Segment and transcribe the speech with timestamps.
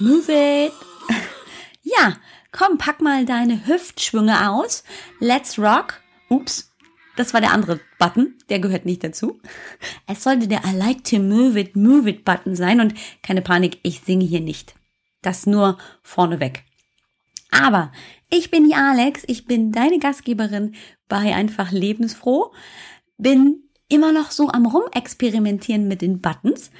[0.00, 0.72] Move it.
[1.82, 2.14] Ja,
[2.52, 4.84] komm, pack mal deine Hüftschwünge aus.
[5.18, 6.00] Let's rock.
[6.28, 6.70] Ups,
[7.16, 9.40] das war der andere Button, der gehört nicht dazu.
[10.06, 13.78] Es sollte der I like to move it, move it Button sein und keine Panik,
[13.82, 14.74] ich singe hier nicht.
[15.22, 16.64] Das nur vorneweg.
[17.50, 17.92] Aber
[18.30, 20.74] ich bin die Alex, ich bin deine Gastgeberin
[21.08, 22.52] bei Einfach Lebensfroh,
[23.18, 26.70] bin immer noch so am Rumexperimentieren mit den Buttons,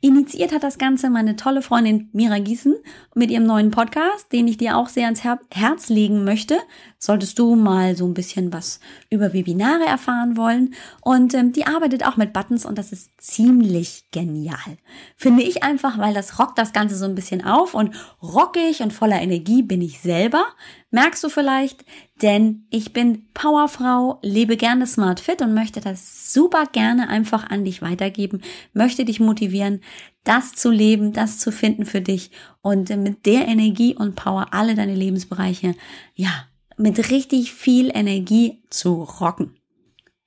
[0.00, 2.74] Initiiert hat das Ganze meine tolle Freundin Mira Gießen
[3.14, 6.58] mit ihrem neuen Podcast, den ich dir auch sehr ans Herz legen möchte.
[7.06, 10.74] Solltest du mal so ein bisschen was über Webinare erfahren wollen.
[11.00, 14.76] Und ähm, die arbeitet auch mit Buttons und das ist ziemlich genial.
[15.16, 18.92] Finde ich einfach, weil das rockt das Ganze so ein bisschen auf und rockig und
[18.92, 20.46] voller Energie bin ich selber.
[20.90, 21.84] Merkst du vielleicht,
[22.22, 27.64] denn ich bin Powerfrau, lebe gerne smart fit und möchte das super gerne einfach an
[27.64, 28.40] dich weitergeben,
[28.72, 29.80] möchte dich motivieren,
[30.24, 32.32] das zu leben, das zu finden für dich
[32.62, 35.76] und mit der Energie und Power alle deine Lebensbereiche,
[36.16, 36.46] ja,
[36.76, 39.58] mit richtig viel Energie zu rocken.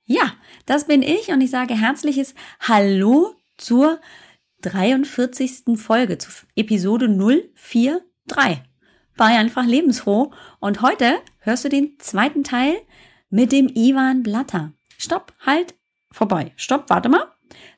[0.04, 0.32] Ja,
[0.66, 4.00] das bin ich und ich sage herzliches Hallo zur
[4.62, 5.78] 43.
[5.78, 8.02] Folge, zu Episode 043
[9.16, 10.32] bei einfach lebensfroh.
[10.60, 12.80] Und heute hörst du den zweiten Teil
[13.28, 14.72] mit dem Ivan Blatter.
[14.96, 15.74] Stopp, halt,
[16.10, 16.52] vorbei.
[16.56, 17.26] Stopp, warte mal.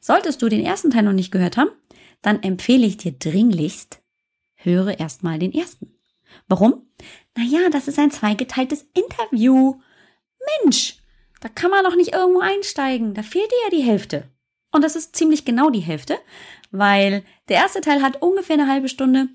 [0.00, 1.70] Solltest du den ersten Teil noch nicht gehört haben,
[2.22, 4.02] dann empfehle ich dir dringlichst,
[4.54, 5.94] höre erstmal den ersten.
[6.46, 6.86] Warum?
[7.36, 9.80] Naja, das ist ein zweigeteiltes Interview.
[10.62, 10.98] Mensch,
[11.40, 13.14] da kann man noch nicht irgendwo einsteigen.
[13.14, 14.28] Da fehlt dir ja die Hälfte.
[14.70, 16.18] Und das ist ziemlich genau die Hälfte,
[16.70, 19.28] weil der erste Teil hat ungefähr eine halbe Stunde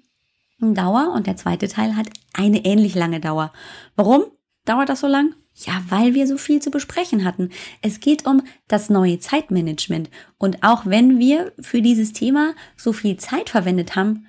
[0.60, 3.54] Dauer und der zweite Teil hat eine ähnlich lange Dauer.
[3.96, 4.26] Warum
[4.66, 5.36] dauert das so lang?
[5.54, 7.50] Ja, weil wir so viel zu besprechen hatten.
[7.82, 10.10] Es geht um das neue Zeitmanagement.
[10.38, 14.28] Und auch wenn wir für dieses Thema so viel Zeit verwendet haben,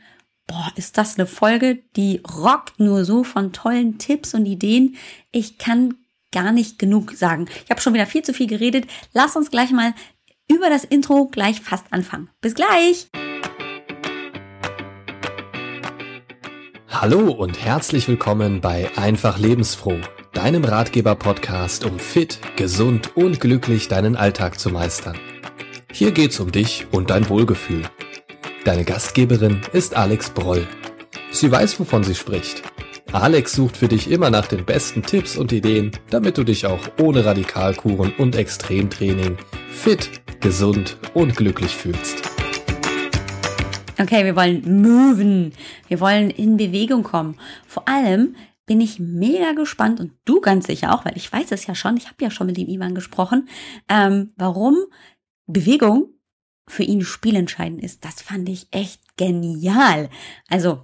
[0.48, 4.96] boah, ist das eine Folge, die rockt nur so von tollen Tipps und Ideen.
[5.30, 5.94] Ich kann
[6.32, 7.46] gar nicht genug sagen.
[7.64, 8.86] Ich habe schon wieder viel zu viel geredet.
[9.12, 9.94] Lass uns gleich mal
[10.50, 12.30] über das Intro gleich fast anfangen.
[12.40, 13.08] Bis gleich!
[16.88, 20.00] Hallo und herzlich willkommen bei Einfach Lebensfroh,
[20.32, 25.16] deinem Ratgeber-Podcast, um fit, gesund und glücklich deinen Alltag zu meistern.
[25.92, 27.84] Hier geht's um dich und dein Wohlgefühl.
[28.68, 30.66] Deine Gastgeberin ist Alex Broll.
[31.30, 32.62] Sie weiß, wovon sie spricht.
[33.12, 36.78] Alex sucht für dich immer nach den besten Tipps und Ideen, damit du dich auch
[37.00, 39.38] ohne Radikalkuren und Extremtraining
[39.70, 42.20] fit, gesund und glücklich fühlst.
[43.98, 45.54] Okay, wir wollen moven.
[45.86, 47.38] Wir wollen in Bewegung kommen.
[47.66, 48.36] Vor allem
[48.66, 51.96] bin ich mega gespannt und du ganz sicher auch, weil ich weiß es ja schon,
[51.96, 53.48] ich habe ja schon mit dem Ivan gesprochen,
[53.88, 54.76] ähm, warum
[55.46, 56.10] Bewegung
[56.70, 58.04] für ihn spielentscheidend ist.
[58.04, 60.08] Das fand ich echt genial.
[60.48, 60.82] Also,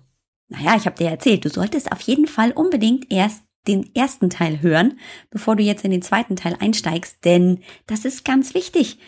[0.49, 4.61] naja, ich habe dir erzählt, du solltest auf jeden Fall unbedingt erst den ersten Teil
[4.61, 4.99] hören,
[5.31, 8.99] bevor du jetzt in den zweiten Teil einsteigst, denn das ist ganz wichtig,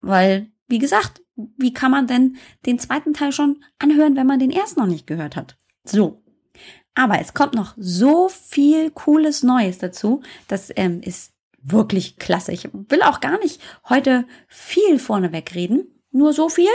[0.00, 1.22] weil, wie gesagt,
[1.56, 2.36] wie kann man denn
[2.66, 5.56] den zweiten Teil schon anhören, wenn man den ersten noch nicht gehört hat?
[5.84, 6.22] So.
[6.94, 10.22] Aber es kommt noch so viel cooles Neues dazu.
[10.48, 11.32] Das ähm, ist
[11.62, 12.52] wirklich klasse.
[12.52, 15.99] Ich will auch gar nicht heute viel vorneweg reden.
[16.12, 16.66] Nur so viel.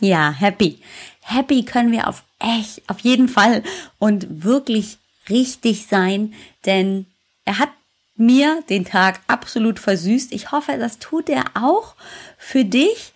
[0.00, 0.78] Ja, happy.
[1.20, 3.62] Happy können wir auf echt, auf jeden Fall
[3.98, 4.96] und wirklich
[5.28, 6.34] richtig sein,
[6.64, 7.06] denn
[7.44, 7.70] er hat
[8.16, 10.32] mir den Tag absolut versüßt.
[10.32, 11.94] Ich hoffe, das tut er auch
[12.38, 13.12] für dich,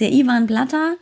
[0.00, 0.96] der Ivan Blatter,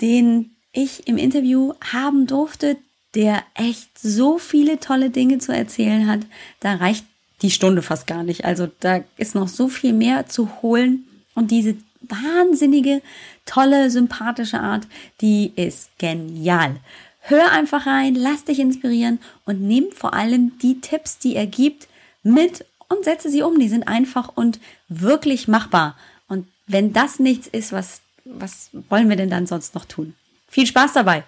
[0.00, 2.76] den ich im Interview haben durfte,
[3.14, 6.20] der echt so viele tolle Dinge zu erzählen hat.
[6.60, 7.04] Da reicht
[7.44, 8.46] die Stunde fast gar nicht.
[8.46, 11.04] Also da ist noch so viel mehr zu holen.
[11.34, 13.02] Und diese wahnsinnige,
[13.44, 14.86] tolle, sympathische Art,
[15.20, 16.76] die ist genial.
[17.20, 21.86] Hör einfach rein, lass dich inspirieren und nimm vor allem die Tipps, die er gibt,
[22.22, 23.58] mit und setze sie um.
[23.58, 25.98] Die sind einfach und wirklich machbar.
[26.28, 30.14] Und wenn das nichts ist, was, was wollen wir denn dann sonst noch tun?
[30.48, 31.24] Viel Spaß dabei!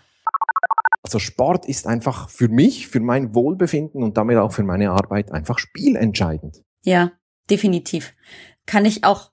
[1.06, 5.30] Also Sport ist einfach für mich, für mein Wohlbefinden und damit auch für meine Arbeit
[5.30, 6.64] einfach spielentscheidend.
[6.82, 7.12] Ja,
[7.48, 8.12] definitiv.
[8.66, 9.30] Kann ich auch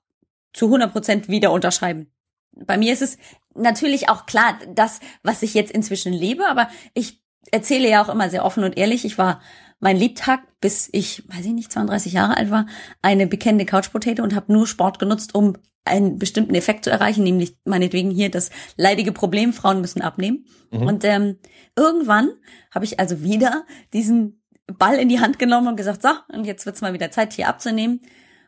[0.52, 2.12] zu 100 Prozent wieder unterschreiben.
[2.52, 3.18] Bei mir ist es
[3.56, 8.30] natürlich auch klar, das, was ich jetzt inzwischen lebe, aber ich erzähle ja auch immer
[8.30, 9.04] sehr offen und ehrlich.
[9.04, 9.40] Ich war
[9.84, 12.66] mein Lebtag, bis ich, weiß ich nicht, 32 Jahre alt war,
[13.02, 17.22] eine bekennende Couch Potato und habe nur Sport genutzt, um einen bestimmten Effekt zu erreichen,
[17.22, 18.48] nämlich meinetwegen hier das
[18.78, 20.46] leidige Problem, Frauen müssen abnehmen.
[20.70, 20.86] Mhm.
[20.86, 21.36] Und ähm,
[21.76, 22.30] irgendwann
[22.74, 26.64] habe ich also wieder diesen Ball in die Hand genommen und gesagt, so, und jetzt
[26.64, 28.00] wird's mal wieder Zeit, hier abzunehmen.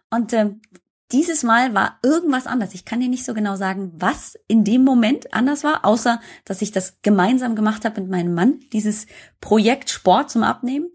[0.08, 0.62] Und ähm,
[1.12, 2.72] dieses Mal war irgendwas anders.
[2.72, 6.62] Ich kann dir nicht so genau sagen, was in dem Moment anders war, außer dass
[6.62, 9.06] ich das gemeinsam gemacht habe mit meinem Mann, dieses
[9.42, 10.88] Projekt Sport zum Abnehmen.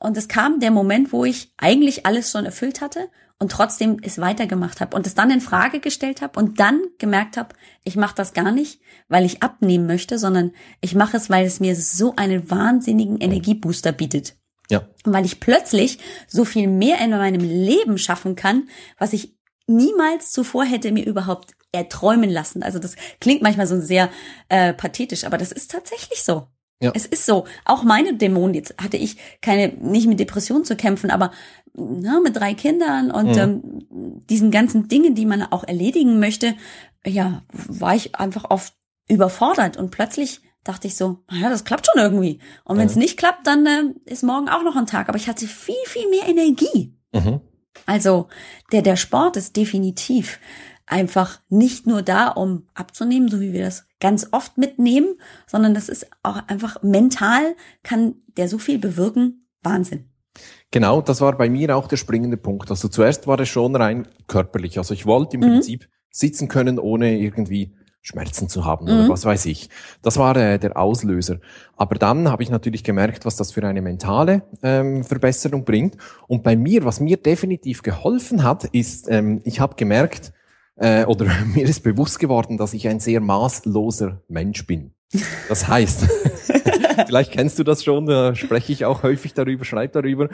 [0.00, 4.18] Und es kam der Moment, wo ich eigentlich alles schon erfüllt hatte und trotzdem es
[4.18, 7.54] weitergemacht habe und es dann in Frage gestellt habe und dann gemerkt habe,
[7.84, 11.60] ich mache das gar nicht, weil ich abnehmen möchte, sondern ich mache es, weil es
[11.60, 14.36] mir so einen wahnsinnigen Energiebooster bietet.
[14.70, 14.88] Ja.
[15.04, 18.68] Und weil ich plötzlich so viel mehr in meinem Leben schaffen kann,
[18.98, 19.36] was ich
[19.66, 22.62] niemals zuvor hätte mir überhaupt erträumen lassen.
[22.62, 24.10] Also das klingt manchmal so sehr
[24.48, 26.46] äh, pathetisch, aber das ist tatsächlich so.
[26.80, 26.92] Ja.
[26.94, 27.44] Es ist so.
[27.64, 31.30] Auch meine Dämonen, jetzt hatte ich keine, nicht mit Depressionen zu kämpfen, aber
[31.74, 33.38] ne, mit drei Kindern und mhm.
[33.38, 36.54] ähm, diesen ganzen Dingen, die man auch erledigen möchte,
[37.06, 38.74] ja, war ich einfach oft
[39.08, 42.38] überfordert und plötzlich dachte ich so, naja, das klappt schon irgendwie.
[42.64, 45.08] Und wenn es nicht klappt, dann äh, ist morgen auch noch ein Tag.
[45.08, 46.94] Aber ich hatte viel, viel mehr Energie.
[47.12, 47.40] Mhm.
[47.86, 48.28] Also
[48.72, 50.38] der, der Sport ist definitiv
[50.90, 55.14] einfach nicht nur da, um abzunehmen, so wie wir das ganz oft mitnehmen,
[55.46, 59.46] sondern das ist auch einfach mental, kann der so viel bewirken.
[59.62, 60.06] Wahnsinn.
[60.70, 62.70] Genau, das war bei mir auch der springende Punkt.
[62.70, 64.78] Also zuerst war es schon rein körperlich.
[64.78, 65.54] Also ich wollte im mhm.
[65.54, 68.92] Prinzip sitzen können, ohne irgendwie Schmerzen zu haben mhm.
[68.92, 69.68] oder was weiß ich.
[70.02, 71.38] Das war äh, der Auslöser.
[71.76, 75.96] Aber dann habe ich natürlich gemerkt, was das für eine mentale ähm, Verbesserung bringt.
[76.26, 80.32] Und bei mir, was mir definitiv geholfen hat, ist, ähm, ich habe gemerkt,
[80.80, 84.92] äh, oder mir ist bewusst geworden, dass ich ein sehr maßloser Mensch bin.
[85.48, 86.06] Das heißt,
[87.06, 90.28] vielleicht kennst du das schon, da spreche ich auch häufig darüber, schreibe darüber.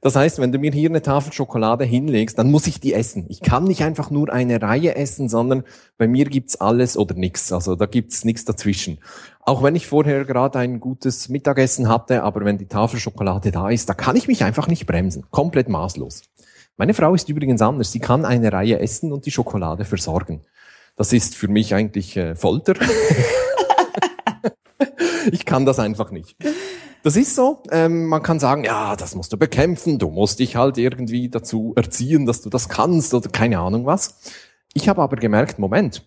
[0.00, 3.26] Das heißt, wenn du mir hier eine Tafel Schokolade hinlegst, dann muss ich die essen.
[3.28, 5.64] Ich kann nicht einfach nur eine Reihe essen, sondern
[5.98, 7.52] bei mir gibt's alles oder nichts.
[7.52, 8.98] Also da gibt's nichts dazwischen.
[9.44, 13.68] Auch wenn ich vorher gerade ein gutes Mittagessen hatte, aber wenn die Tafel Schokolade da
[13.68, 15.26] ist, da kann ich mich einfach nicht bremsen.
[15.30, 16.22] Komplett maßlos.
[16.82, 17.92] Meine Frau ist übrigens anders.
[17.92, 20.40] Sie kann eine Reihe essen und die Schokolade versorgen.
[20.96, 22.74] Das ist für mich eigentlich äh, Folter.
[25.30, 26.34] ich kann das einfach nicht.
[27.04, 27.62] Das ist so.
[27.70, 30.00] Ähm, man kann sagen, ja, das musst du bekämpfen.
[30.00, 34.16] Du musst dich halt irgendwie dazu erziehen, dass du das kannst oder keine Ahnung was.
[34.74, 36.02] Ich habe aber gemerkt, Moment,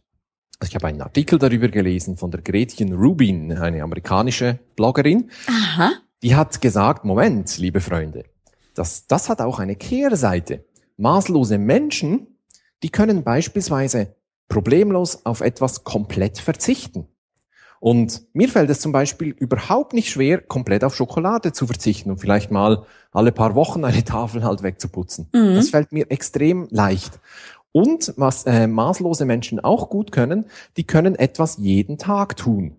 [0.59, 5.31] also ich habe einen Artikel darüber gelesen von der Gretchen Rubin, eine amerikanische Bloggerin.
[5.47, 5.93] Aha.
[6.21, 8.25] Die hat gesagt, Moment, liebe Freunde,
[8.75, 10.65] das, das hat auch eine Kehrseite.
[10.97, 12.27] Maßlose Menschen,
[12.83, 14.15] die können beispielsweise
[14.47, 17.07] problemlos auf etwas komplett verzichten.
[17.79, 22.17] Und mir fällt es zum Beispiel überhaupt nicht schwer, komplett auf Schokolade zu verzichten und
[22.17, 25.29] vielleicht mal alle paar Wochen eine Tafel halt wegzuputzen.
[25.33, 25.55] Mhm.
[25.55, 27.19] Das fällt mir extrem leicht.
[27.71, 30.45] Und was äh, maßlose Menschen auch gut können,
[30.77, 32.77] die können etwas jeden Tag tun.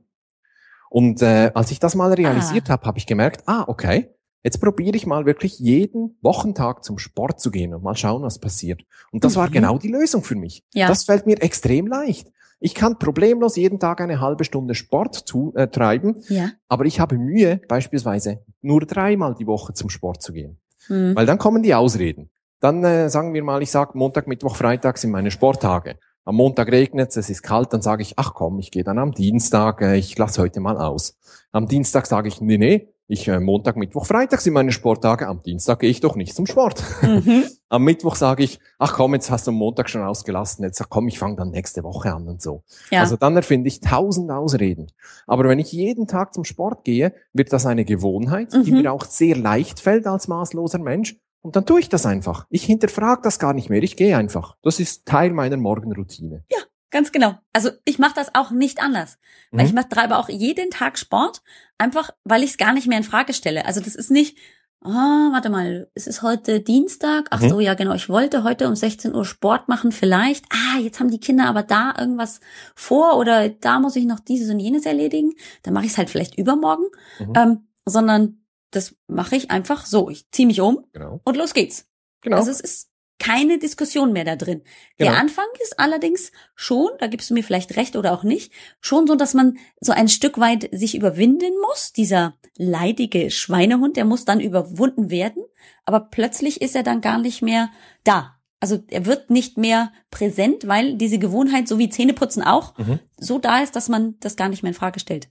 [0.88, 2.72] Und äh, als ich das mal realisiert ah.
[2.72, 4.08] habe, habe ich gemerkt, ah, okay,
[4.46, 8.38] jetzt probiere ich mal wirklich jeden Wochentag zum Sport zu gehen und mal schauen, was
[8.38, 8.82] passiert.
[9.10, 9.40] Und das mhm.
[9.40, 10.62] war genau die Lösung für mich.
[10.72, 10.86] Ja.
[10.86, 12.30] Das fällt mir extrem leicht.
[12.60, 16.50] Ich kann problemlos jeden Tag eine halbe Stunde Sport zu, äh, treiben, ja.
[16.68, 20.60] aber ich habe Mühe, beispielsweise nur dreimal die Woche zum Sport zu gehen.
[20.88, 21.16] Mhm.
[21.16, 22.30] Weil dann kommen die Ausreden.
[22.60, 25.98] Dann äh, sagen wir mal, ich sage Montag, Mittwoch, Freitag sind meine Sporttage.
[26.24, 28.98] Am Montag regnet es, es ist kalt, dann sage ich, ach komm, ich gehe dann
[28.98, 31.18] am Dienstag, äh, ich lasse heute mal aus.
[31.50, 35.28] Am Dienstag sage ich, nee, nee, ich äh, Montag, Mittwoch, Freitag sind meine Sporttage.
[35.28, 36.82] Am Dienstag gehe ich doch nicht zum Sport.
[37.02, 37.44] Mhm.
[37.68, 40.64] am Mittwoch sage ich, ach komm, jetzt hast du am Montag schon ausgelassen.
[40.64, 42.64] Jetzt sag komm, ich fange dann nächste Woche an und so.
[42.90, 43.00] Ja.
[43.00, 44.88] Also dann erfinde ich tausend Ausreden.
[45.26, 48.64] Aber wenn ich jeden Tag zum Sport gehe, wird das eine Gewohnheit, mhm.
[48.64, 51.16] die mir auch sehr leicht fällt als maßloser Mensch.
[51.42, 52.46] Und dann tue ich das einfach.
[52.50, 53.80] Ich hinterfrage das gar nicht mehr.
[53.84, 54.56] Ich gehe einfach.
[54.62, 56.42] Das ist Teil meiner Morgenroutine.
[56.50, 56.58] Ja,
[56.90, 57.34] Ganz genau.
[57.52, 59.18] Also ich mache das auch nicht anders.
[59.50, 59.66] Weil mhm.
[59.66, 61.42] ich mache treibe auch jeden Tag Sport,
[61.78, 63.66] einfach weil ich es gar nicht mehr in Frage stelle.
[63.66, 64.38] Also das ist nicht,
[64.82, 67.26] ah, warte mal, es ist heute Dienstag.
[67.30, 67.48] Ach mhm.
[67.48, 70.44] so, ja genau, ich wollte heute um 16 Uhr Sport machen, vielleicht.
[70.50, 72.40] Ah, jetzt haben die Kinder aber da irgendwas
[72.74, 75.32] vor oder da muss ich noch dieses und jenes erledigen.
[75.62, 76.86] Dann mache ich es halt vielleicht übermorgen.
[77.18, 77.32] Mhm.
[77.36, 80.10] Ähm, sondern das mache ich einfach so.
[80.10, 81.20] Ich ziehe mich um genau.
[81.24, 81.88] und los geht's.
[82.20, 82.36] Genau.
[82.36, 84.62] Also es ist keine Diskussion mehr da drin.
[84.98, 85.10] Genau.
[85.10, 89.06] Der Anfang ist allerdings schon, da gibst du mir vielleicht recht oder auch nicht, schon
[89.06, 91.92] so, dass man so ein Stück weit sich überwinden muss.
[91.92, 95.44] Dieser leidige Schweinehund, der muss dann überwunden werden,
[95.84, 97.70] aber plötzlich ist er dann gar nicht mehr
[98.04, 98.36] da.
[98.60, 103.00] Also er wird nicht mehr präsent, weil diese Gewohnheit, so wie Zähneputzen auch, mhm.
[103.18, 105.28] so da ist, dass man das gar nicht mehr in Frage stellt.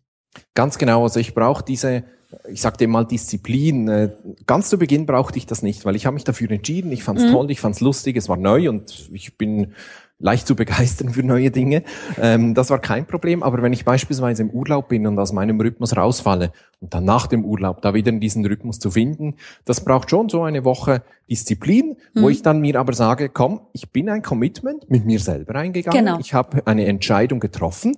[0.53, 1.03] Ganz genau.
[1.03, 2.03] Also ich brauche diese
[2.49, 3.87] ich sagte mal Disziplin.
[3.87, 4.11] Äh,
[4.45, 6.91] ganz zu Beginn brauchte ich das nicht, weil ich habe mich dafür entschieden.
[6.91, 7.31] Ich fand es mhm.
[7.31, 9.73] toll, ich fand es lustig, es war neu und ich bin
[10.17, 11.83] leicht zu begeistern für neue Dinge.
[12.19, 13.43] Ähm, das war kein Problem.
[13.43, 17.27] Aber wenn ich beispielsweise im Urlaub bin und aus meinem Rhythmus rausfalle und dann nach
[17.27, 21.03] dem Urlaub da wieder in diesen Rhythmus zu finden, das braucht schon so eine Woche
[21.29, 22.21] Disziplin, mhm.
[22.21, 26.05] wo ich dann mir aber sage, komm, ich bin ein Commitment mit mir selber eingegangen.
[26.05, 26.19] Genau.
[26.19, 27.97] Ich habe eine Entscheidung getroffen.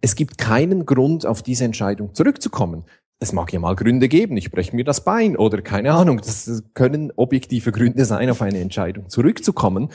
[0.00, 2.84] Es gibt keinen Grund, auf diese Entscheidung zurückzukommen.
[3.18, 6.18] Es mag ja mal Gründe geben, ich breche mir das Bein oder keine Ahnung.
[6.18, 9.90] Das können objektive Gründe sein, auf eine Entscheidung zurückzukommen.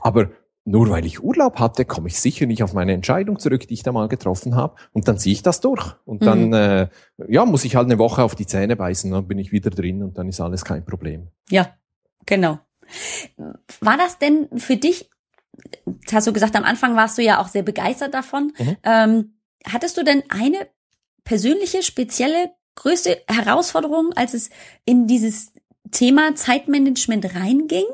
[0.00, 0.30] Aber
[0.64, 3.82] nur weil ich Urlaub hatte, komme ich sicher nicht auf meine Entscheidung zurück, die ich
[3.82, 4.76] da mal getroffen habe.
[4.92, 5.94] Und dann ziehe ich das durch.
[6.06, 6.24] Und mhm.
[6.24, 6.88] dann äh,
[7.28, 10.02] ja, muss ich halt eine Woche auf die Zähne beißen, dann bin ich wieder drin
[10.02, 11.28] und dann ist alles kein Problem.
[11.50, 11.76] Ja,
[12.24, 12.58] genau.
[13.80, 15.10] War das denn für dich,
[16.10, 18.52] hast du gesagt, am Anfang warst du ja auch sehr begeistert davon.
[18.58, 18.76] Mhm.
[18.82, 19.34] Ähm,
[19.70, 20.66] hattest du denn eine
[21.24, 24.50] persönliche, spezielle, größte Herausforderung, als es
[24.84, 25.52] in dieses
[25.90, 27.86] Thema Zeitmanagement reinging?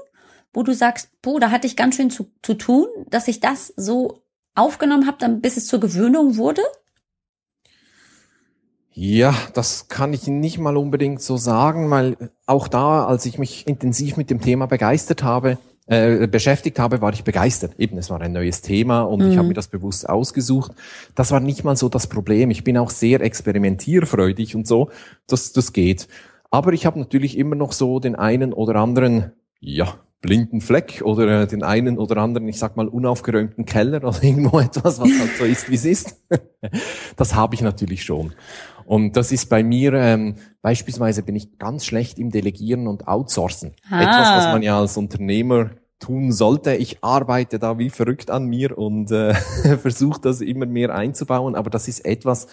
[0.52, 3.72] wo du sagst, boah, da hatte ich ganz schön zu, zu tun, dass ich das
[3.76, 4.22] so
[4.54, 6.62] aufgenommen habe, dann bis es zur Gewöhnung wurde?
[8.92, 13.66] Ja, das kann ich nicht mal unbedingt so sagen, weil auch da, als ich mich
[13.66, 17.74] intensiv mit dem Thema begeistert habe, äh, beschäftigt habe, war ich begeistert.
[17.78, 19.30] Eben, es war ein neues Thema und mhm.
[19.32, 20.72] ich habe mir das bewusst ausgesucht.
[21.14, 22.50] Das war nicht mal so das Problem.
[22.50, 24.90] Ich bin auch sehr experimentierfreudig und so.
[25.26, 26.08] Das, das geht.
[26.50, 31.42] Aber ich habe natürlich immer noch so den einen oder anderen, ja, blinden Fleck oder
[31.42, 35.30] äh, den einen oder anderen, ich sag mal, unaufgeräumten Keller oder irgendwo etwas, was halt
[35.38, 36.16] so ist, wie es ist.
[37.16, 38.34] Das habe ich natürlich schon.
[38.90, 43.76] Und das ist bei mir, ähm, beispielsweise bin ich ganz schlecht im Delegieren und Outsourcen.
[43.88, 44.02] Ah.
[44.02, 45.70] Etwas, was man ja als Unternehmer
[46.00, 46.74] tun sollte.
[46.74, 49.34] Ich arbeite da wie verrückt an mir und äh,
[49.80, 52.48] versuche das immer mehr einzubauen, aber das ist etwas,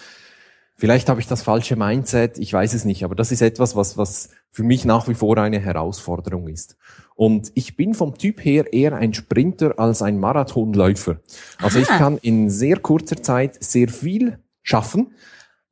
[0.80, 3.98] Vielleicht habe ich das falsche Mindset, ich weiß es nicht, aber das ist etwas, was,
[3.98, 6.78] was für mich nach wie vor eine Herausforderung ist.
[7.16, 11.20] Und ich bin vom Typ her eher ein Sprinter als ein Marathonläufer.
[11.60, 11.82] Also Aha.
[11.82, 15.16] ich kann in sehr kurzer Zeit sehr viel schaffen,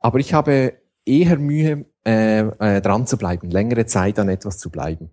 [0.06, 4.70] aber ich habe eher Mühe, äh, äh, dran zu bleiben, längere Zeit an etwas zu
[4.70, 5.10] bleiben.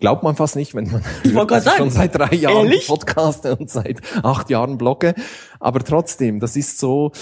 [0.00, 1.04] Glaubt man fast nicht, wenn man
[1.76, 2.88] schon seit drei Jahren Ehrlich?
[2.88, 5.14] podcaste und seit acht Jahren blogge.
[5.60, 7.12] Aber trotzdem, das ist so,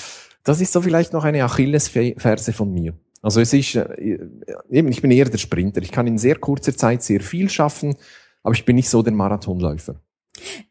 [0.45, 2.95] das ist so vielleicht noch eine Achillesferse von mir.
[3.21, 4.19] Also es ist, äh,
[4.71, 5.83] eben, ich bin eher der Sprinter.
[5.83, 7.97] Ich kann in sehr kurzer Zeit sehr viel schaffen,
[8.43, 9.97] aber ich bin nicht so der Marathonläufer.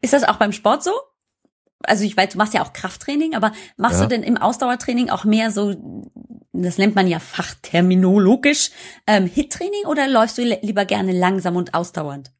[0.00, 0.90] Ist das auch beim Sport so?
[1.82, 4.06] Also ich weiß, du machst ja auch Krafttraining, aber machst ja.
[4.06, 5.74] du denn im Ausdauertraining auch mehr so,
[6.52, 8.70] das nennt man ja fachterminologisch,
[9.06, 12.32] ähm, Hit-Training oder läufst du lieber gerne langsam und ausdauernd?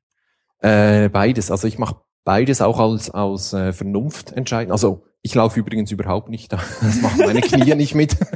[0.59, 1.51] Äh, beides.
[1.51, 4.73] Also ich mache beides auch als aus äh, Vernunft entscheiden.
[4.73, 6.53] Also ich laufe übrigens überhaupt nicht.
[6.53, 8.17] Das machen meine Knie nicht mit.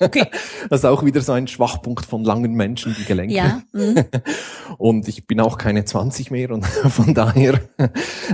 [0.00, 0.26] Okay.
[0.68, 3.34] Das ist auch wieder so ein Schwachpunkt von langen Menschen, die Gelenke.
[3.34, 3.62] Ja.
[3.72, 4.04] Mhm.
[4.78, 7.60] Und ich bin auch keine 20 mehr und von daher.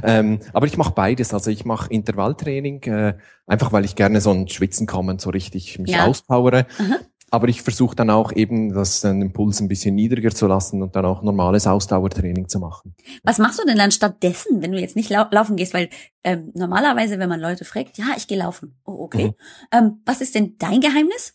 [0.02, 1.34] Ähm, aber ich mache beides.
[1.34, 3.14] Also ich mache Intervalltraining, äh,
[3.46, 6.06] einfach weil ich gerne so ein Schwitzen komme so richtig mich ja.
[6.06, 6.66] auspowere.
[6.78, 6.96] Mhm.
[7.30, 10.96] Aber ich versuche dann auch eben, das den Impuls ein bisschen niedriger zu lassen und
[10.96, 12.94] dann auch normales Ausdauertraining zu machen.
[13.22, 15.74] Was machst du denn dann stattdessen, wenn du jetzt nicht lau laufen gehst?
[15.74, 15.90] Weil
[16.24, 18.78] ähm, normalerweise, wenn man Leute fragt, ja, ich gehe laufen.
[18.84, 19.28] Oh, okay.
[19.28, 19.34] Mhm.
[19.72, 21.34] Ähm, was ist denn dein Geheimnis?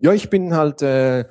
[0.00, 1.24] Ja, ich bin halt, äh,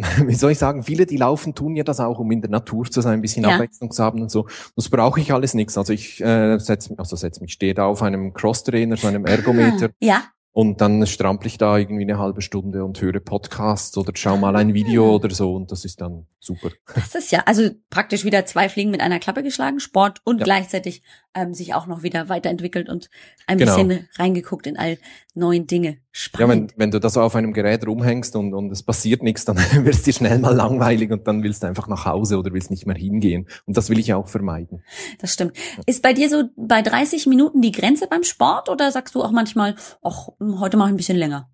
[0.26, 2.90] wie soll ich sagen, viele, die laufen, tun ja das auch, um in der Natur
[2.90, 3.50] zu sein, ein bisschen ja.
[3.50, 4.48] Abwechslung zu haben und so.
[4.76, 5.76] Das brauche ich alles nichts.
[5.78, 9.86] Also ich äh, setze also setz mich, stehe da auf einem Crosstrainer, so einem Ergometer.
[9.86, 10.24] Ah, ja.
[10.60, 14.54] Und dann strampel ich da irgendwie eine halbe Stunde und höre Podcasts oder schau mal
[14.56, 15.14] ein Video ah.
[15.14, 16.68] oder so und das ist dann super.
[16.94, 20.44] Das ist ja, also praktisch wieder zwei Fliegen mit einer Klappe geschlagen, Sport und ja.
[20.44, 21.02] gleichzeitig
[21.34, 23.10] ähm, sich auch noch wieder weiterentwickelt und
[23.46, 23.76] ein genau.
[23.76, 24.98] bisschen reingeguckt in all
[25.34, 25.98] neuen Dinge.
[26.12, 26.72] Spannend.
[26.72, 29.44] Ja, wenn, wenn du da so auf einem Gerät rumhängst und, und es passiert nichts,
[29.44, 29.56] dann
[29.86, 32.86] es dir schnell mal langweilig und dann willst du einfach nach Hause oder willst nicht
[32.86, 33.48] mehr hingehen.
[33.66, 34.82] Und das will ich auch vermeiden.
[35.18, 35.56] Das stimmt.
[35.86, 39.32] Ist bei dir so bei 30 Minuten die Grenze beim Sport oder sagst du auch
[39.32, 41.48] manchmal, ach, heute mache ich ein bisschen länger?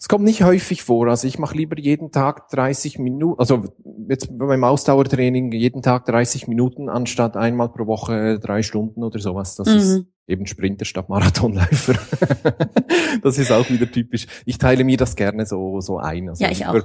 [0.00, 1.08] Es kommt nicht häufig vor.
[1.08, 3.64] Also ich mache lieber jeden Tag 30 Minuten, also
[4.08, 9.56] jetzt beim Ausdauertraining jeden Tag 30 Minuten anstatt einmal pro Woche drei Stunden oder sowas.
[9.56, 9.76] Das mhm.
[9.76, 11.92] ist eben Sprinter statt Marathonläufer.
[13.22, 14.26] das ist auch wieder typisch.
[14.46, 16.30] Ich teile mir das gerne so, so ein.
[16.30, 16.80] Also ja, ich auch.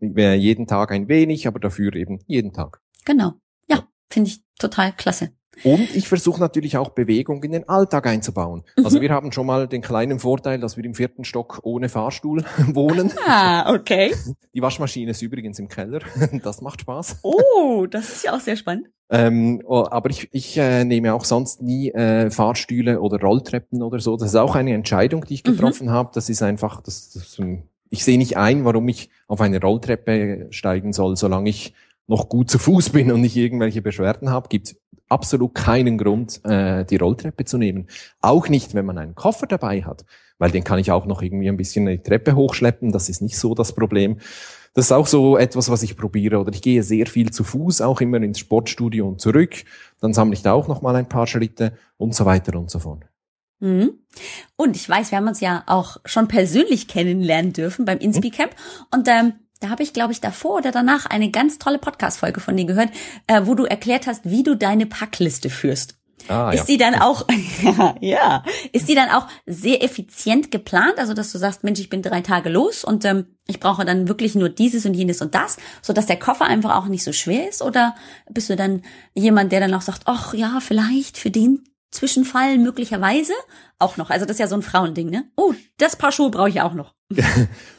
[0.00, 2.80] Jeden Tag ein wenig, aber dafür eben jeden Tag.
[3.04, 3.34] Genau.
[3.68, 5.32] Ja, finde ich total klasse.
[5.62, 8.64] Und ich versuche natürlich auch Bewegung in den Alltag einzubauen.
[8.76, 8.84] Mhm.
[8.84, 12.44] Also wir haben schon mal den kleinen Vorteil, dass wir im vierten Stock ohne Fahrstuhl
[12.72, 13.12] wohnen.
[13.26, 14.14] Ah, okay.
[14.54, 16.00] Die Waschmaschine ist übrigens im Keller.
[16.42, 17.18] Das macht Spaß.
[17.22, 18.88] Oh, das ist ja auch sehr spannend.
[19.10, 24.00] Ähm, oh, aber ich, ich äh, nehme auch sonst nie äh, Fahrstühle oder Rolltreppen oder
[24.00, 24.16] so.
[24.16, 25.52] Das ist auch eine Entscheidung, die ich mhm.
[25.52, 25.92] getroffen mhm.
[25.92, 26.10] habe.
[26.14, 27.38] Das ist einfach, das, das,
[27.90, 31.74] ich sehe nicht ein, warum ich auf eine Rolltreppe steigen soll, solange ich
[32.06, 34.76] noch gut zu Fuß bin und nicht irgendwelche Beschwerden habe, gibt
[35.08, 37.88] absolut keinen Grund, äh, die Rolltreppe zu nehmen.
[38.20, 40.04] Auch nicht, wenn man einen Koffer dabei hat,
[40.38, 42.92] weil den kann ich auch noch irgendwie ein bisschen die Treppe hochschleppen.
[42.92, 44.18] Das ist nicht so das Problem.
[44.74, 46.38] Das ist auch so etwas, was ich probiere.
[46.38, 49.64] Oder ich gehe sehr viel zu Fuß, auch immer ins Sportstudio und zurück.
[50.00, 52.80] Dann sammle ich da auch noch mal ein paar Schritte und so weiter und so
[52.80, 53.04] fort.
[53.60, 54.00] Mhm.
[54.56, 58.54] Und ich weiß, wir haben uns ja auch schon persönlich kennenlernen dürfen beim InSpeak-Camp.
[58.92, 62.54] Und ähm, da habe ich, glaube ich, davor oder danach eine ganz tolle Podcast-Folge von
[62.54, 62.90] dir gehört,
[63.26, 65.96] äh, wo du erklärt hast, wie du deine Packliste führst.
[66.28, 66.64] Ah, ist ja.
[66.66, 67.26] die dann auch,
[68.00, 70.98] ja, ist die dann auch sehr effizient geplant?
[70.98, 74.06] Also, dass du sagst, Mensch, ich bin drei Tage los und ähm, ich brauche dann
[74.06, 77.12] wirklich nur dieses und jenes und das, so dass der Koffer einfach auch nicht so
[77.12, 77.62] schwer ist?
[77.62, 77.94] Oder
[78.30, 78.82] bist du dann
[79.14, 83.34] jemand, der dann auch sagt, ach ja, vielleicht für den Zwischenfall möglicherweise
[83.78, 84.10] auch noch.
[84.10, 85.24] Also das ist ja so ein Frauending, ne?
[85.36, 86.93] Oh, das Paar Schuhe brauche ich auch noch.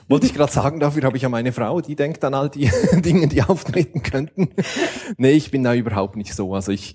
[0.07, 2.69] Wollte ich gerade sagen, dafür habe ich ja meine Frau, die denkt an all die
[2.93, 4.49] Dinge, die auftreten könnten.
[5.17, 6.53] nee, ich bin da überhaupt nicht so.
[6.53, 6.93] Also ich,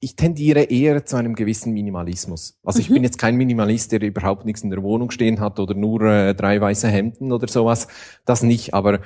[0.00, 2.58] ich tendiere eher zu einem gewissen Minimalismus.
[2.64, 2.94] Also ich mhm.
[2.94, 6.34] bin jetzt kein Minimalist, der überhaupt nichts in der Wohnung stehen hat oder nur äh,
[6.34, 7.88] drei weiße Hemden oder sowas.
[8.24, 9.00] Das nicht, aber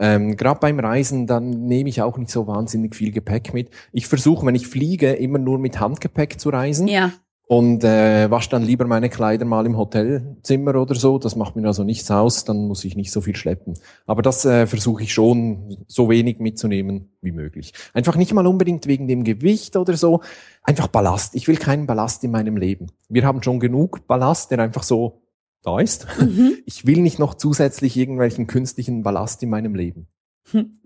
[0.00, 3.70] ähm, Gerade beim Reisen, dann nehme ich auch nicht so wahnsinnig viel Gepäck mit.
[3.92, 6.86] Ich versuche, wenn ich fliege, immer nur mit Handgepäck zu reisen.
[6.86, 7.12] Ja.
[7.48, 11.18] Und äh, wasche dann lieber meine Kleider mal im Hotelzimmer oder so.
[11.18, 13.72] Das macht mir also nichts aus, dann muss ich nicht so viel schleppen.
[14.04, 17.72] Aber das äh, versuche ich schon so wenig mitzunehmen wie möglich.
[17.94, 20.20] Einfach nicht mal unbedingt wegen dem Gewicht oder so.
[20.62, 21.34] Einfach Ballast.
[21.34, 22.88] Ich will keinen Ballast in meinem Leben.
[23.08, 25.22] Wir haben schon genug Ballast, der einfach so
[25.62, 26.06] da ist.
[26.20, 26.58] Mhm.
[26.66, 30.06] Ich will nicht noch zusätzlich irgendwelchen künstlichen Ballast in meinem Leben.
[30.50, 30.80] Hm.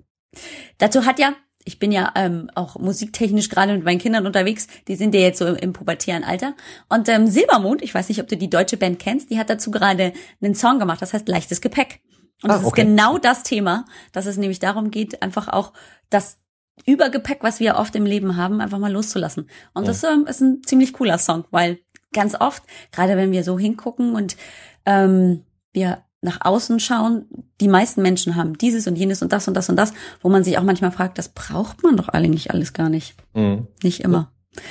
[0.78, 4.96] Dazu hat ja, ich bin ja ähm, auch musiktechnisch gerade mit meinen Kindern unterwegs, die
[4.96, 6.54] sind ja jetzt so im, im pubertären Alter.
[6.88, 9.70] Und ähm, Silbermond, ich weiß nicht, ob du die deutsche Band kennst, die hat dazu
[9.70, 12.00] gerade einen Song gemacht, das heißt leichtes Gepäck.
[12.42, 12.82] Und das ah, okay.
[12.82, 15.72] ist genau das Thema, dass es nämlich darum geht, einfach auch
[16.10, 16.38] das
[16.86, 19.48] Übergepäck, was wir oft im Leben haben, einfach mal loszulassen.
[19.74, 19.88] Und ja.
[19.88, 21.78] das ähm, ist ein ziemlich cooler Song, weil
[22.12, 24.36] ganz oft, gerade wenn wir so hingucken und
[24.84, 27.26] ähm, wir nach außen schauen,
[27.60, 30.44] die meisten Menschen haben dieses und jenes und das und das und das, wo man
[30.44, 33.16] sich auch manchmal fragt, das braucht man doch eigentlich alles gar nicht.
[33.34, 33.66] Mhm.
[33.82, 34.32] Nicht immer.
[34.54, 34.62] Ja.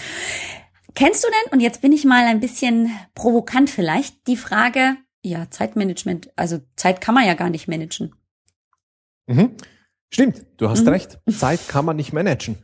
[0.96, 5.50] Kennst du denn, und jetzt bin ich mal ein bisschen provokant vielleicht, die Frage, ja,
[5.50, 8.16] Zeitmanagement, also Zeit kann man ja gar nicht managen.
[9.28, 9.52] Mhm.
[10.14, 10.90] Stimmt, du hast mhm.
[10.90, 11.20] recht.
[11.30, 12.58] Zeit kann man nicht managen.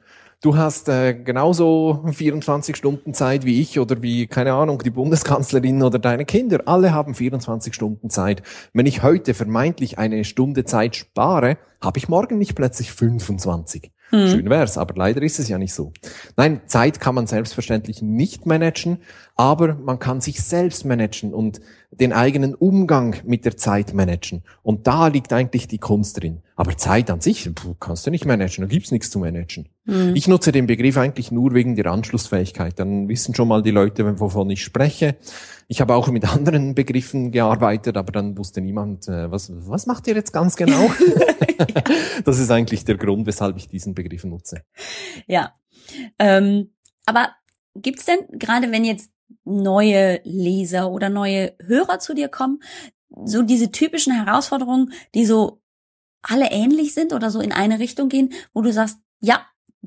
[0.43, 5.81] Du hast äh, genauso 24 Stunden Zeit wie ich oder wie, keine Ahnung, die Bundeskanzlerin
[5.81, 6.61] oder deine Kinder.
[6.67, 8.43] Alle haben 24 Stunden Zeit.
[8.71, 13.91] Wenn ich heute vermeintlich eine Stunde Zeit spare, habe ich morgen nicht plötzlich 25.
[14.11, 14.27] Mhm.
[14.27, 15.91] Schön wär's, aber leider ist es ja nicht so.
[16.35, 18.99] Nein, Zeit kann man selbstverständlich nicht managen,
[19.35, 21.61] aber man kann sich selbst managen und
[21.99, 24.43] den eigenen Umgang mit der Zeit managen.
[24.63, 26.41] Und da liegt eigentlich die Kunst drin.
[26.55, 29.69] Aber Zeit an sich puh, kannst du nicht managen, da gibt's nichts zu managen.
[29.85, 30.15] Mhm.
[30.15, 32.79] Ich nutze den Begriff eigentlich nur wegen der Anschlussfähigkeit.
[32.79, 35.15] Dann wissen schon mal die Leute, wovon ich spreche.
[35.67, 40.07] Ich habe auch mit anderen Begriffen gearbeitet, aber dann wusste niemand, äh, was, was macht
[40.07, 40.89] ihr jetzt ganz genau?
[42.25, 44.63] das ist eigentlich der Grund, weshalb ich diesen Begriff nutze.
[45.27, 45.53] Ja.
[46.19, 46.73] Ähm,
[47.05, 47.29] aber
[47.75, 49.11] gibt's denn, gerade wenn jetzt
[49.43, 52.59] neue Leser oder neue Hörer zu dir kommen,
[53.25, 55.61] so diese typischen Herausforderungen, die so
[56.21, 59.45] alle ähnlich sind oder so in eine Richtung gehen, wo du sagst, ja,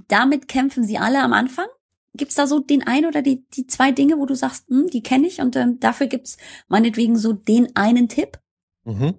[0.08, 1.66] damit kämpfen sie alle am Anfang?
[2.14, 5.02] Gibt's da so den ein oder die, die zwei Dinge, wo du sagst, hm, die
[5.02, 8.40] kenne ich und ähm, dafür gibt's meinetwegen so den einen Tipp?
[8.84, 9.14] Mhm.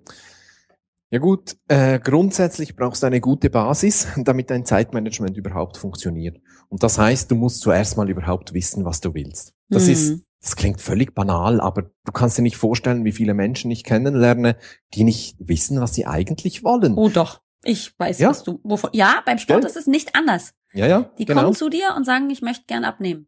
[1.09, 6.41] Ja gut, äh, grundsätzlich brauchst du eine gute Basis, damit dein Zeitmanagement überhaupt funktioniert.
[6.69, 9.53] Und das heißt, du musst zuerst mal überhaupt wissen, was du willst.
[9.71, 9.91] Das mhm.
[9.91, 13.83] ist, das klingt völlig banal, aber du kannst dir nicht vorstellen, wie viele Menschen ich
[13.83, 14.57] kennenlerne,
[14.93, 16.93] die nicht wissen, was sie eigentlich wollen.
[16.95, 17.41] Oh doch.
[17.63, 18.29] Ich weiß, ja?
[18.29, 19.69] was du, wovon, ja, beim Sport ja.
[19.69, 20.53] ist es nicht anders.
[20.73, 21.11] Ja, ja.
[21.17, 21.41] Die genau.
[21.41, 23.27] kommen zu dir und sagen, ich möchte gern abnehmen.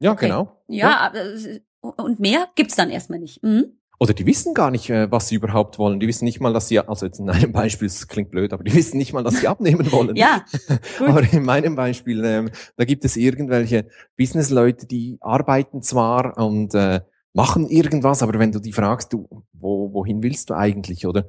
[0.00, 0.26] Ja, okay.
[0.26, 0.62] genau.
[0.68, 1.20] Ja, ja.
[1.20, 3.42] Äh, und mehr gibt's dann erstmal nicht.
[3.42, 3.78] Mhm.
[4.00, 5.98] Oder die wissen gar nicht, äh, was sie überhaupt wollen.
[5.98, 8.62] Die wissen nicht mal, dass sie, also jetzt in einem Beispiel, das klingt blöd, aber
[8.62, 10.14] die wissen nicht mal, dass sie abnehmen wollen.
[10.16, 10.44] ja.
[10.98, 11.08] Gut.
[11.08, 17.00] Aber in meinem Beispiel, ähm, da gibt es irgendwelche Businessleute, die arbeiten zwar und äh,
[17.32, 21.26] machen irgendwas, aber wenn du die fragst, du, wo, wohin willst du eigentlich, oder?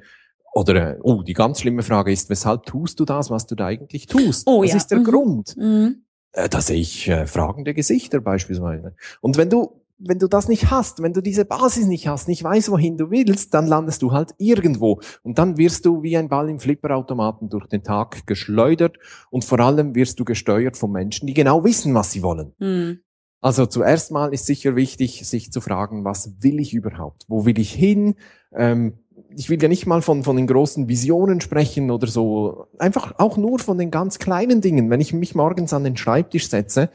[0.54, 3.68] Oder, äh, oh, die ganz schlimme Frage ist, weshalb tust du das, was du da
[3.68, 4.48] eigentlich tust?
[4.48, 4.78] Oh, was ja.
[4.78, 5.04] ist der mhm.
[5.04, 5.58] Grund?
[5.58, 6.04] Mhm.
[6.34, 8.96] Äh, da sehe ich äh, fragende Gesichter beispielsweise.
[9.22, 12.44] Und wenn du, wenn du das nicht hast, wenn du diese Basis nicht hast, nicht
[12.44, 15.02] weißt, wohin du willst, dann landest du halt irgendwo.
[15.24, 18.98] Und dann wirst du wie ein Ball im Flipperautomaten durch den Tag geschleudert
[19.30, 22.54] und vor allem wirst du gesteuert von Menschen, die genau wissen, was sie wollen.
[22.60, 23.00] Mhm.
[23.42, 27.26] Also zuerst mal ist sicher wichtig, sich zu fragen, was will ich überhaupt?
[27.28, 28.16] Wo will ich hin?
[28.54, 29.00] Ähm,
[29.36, 32.68] ich will ja nicht mal von, von den großen Visionen sprechen oder so.
[32.80, 34.90] Einfach auch nur von den ganz kleinen Dingen.
[34.90, 36.90] Wenn ich mich morgens an den Schreibtisch setze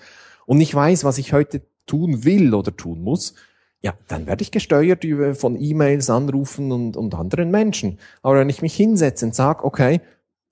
[0.46, 3.34] und ich weiß, was ich heute tun will oder tun muss,
[3.80, 5.04] ja, dann werde ich gesteuert
[5.36, 7.98] von E-Mails, Anrufen und, und anderen Menschen.
[8.22, 10.00] Aber wenn ich mich hinsetze und sage, okay,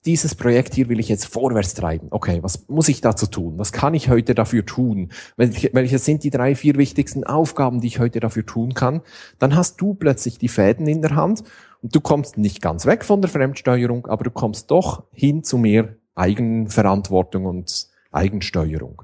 [0.04, 2.08] dieses Projekt hier will ich jetzt vorwärts treiben.
[2.10, 3.58] Okay, was muss ich dazu tun?
[3.58, 5.12] Was kann ich heute dafür tun?
[5.36, 9.00] Welche, welche sind die drei, vier wichtigsten Aufgaben, die ich heute dafür tun kann?
[9.38, 11.44] Dann hast du plötzlich die Fäden in der Hand
[11.82, 15.56] und du kommst nicht ganz weg von der Fremdsteuerung, aber du kommst doch hin zu
[15.56, 19.02] mehr Eigenverantwortung und Eigensteuerung.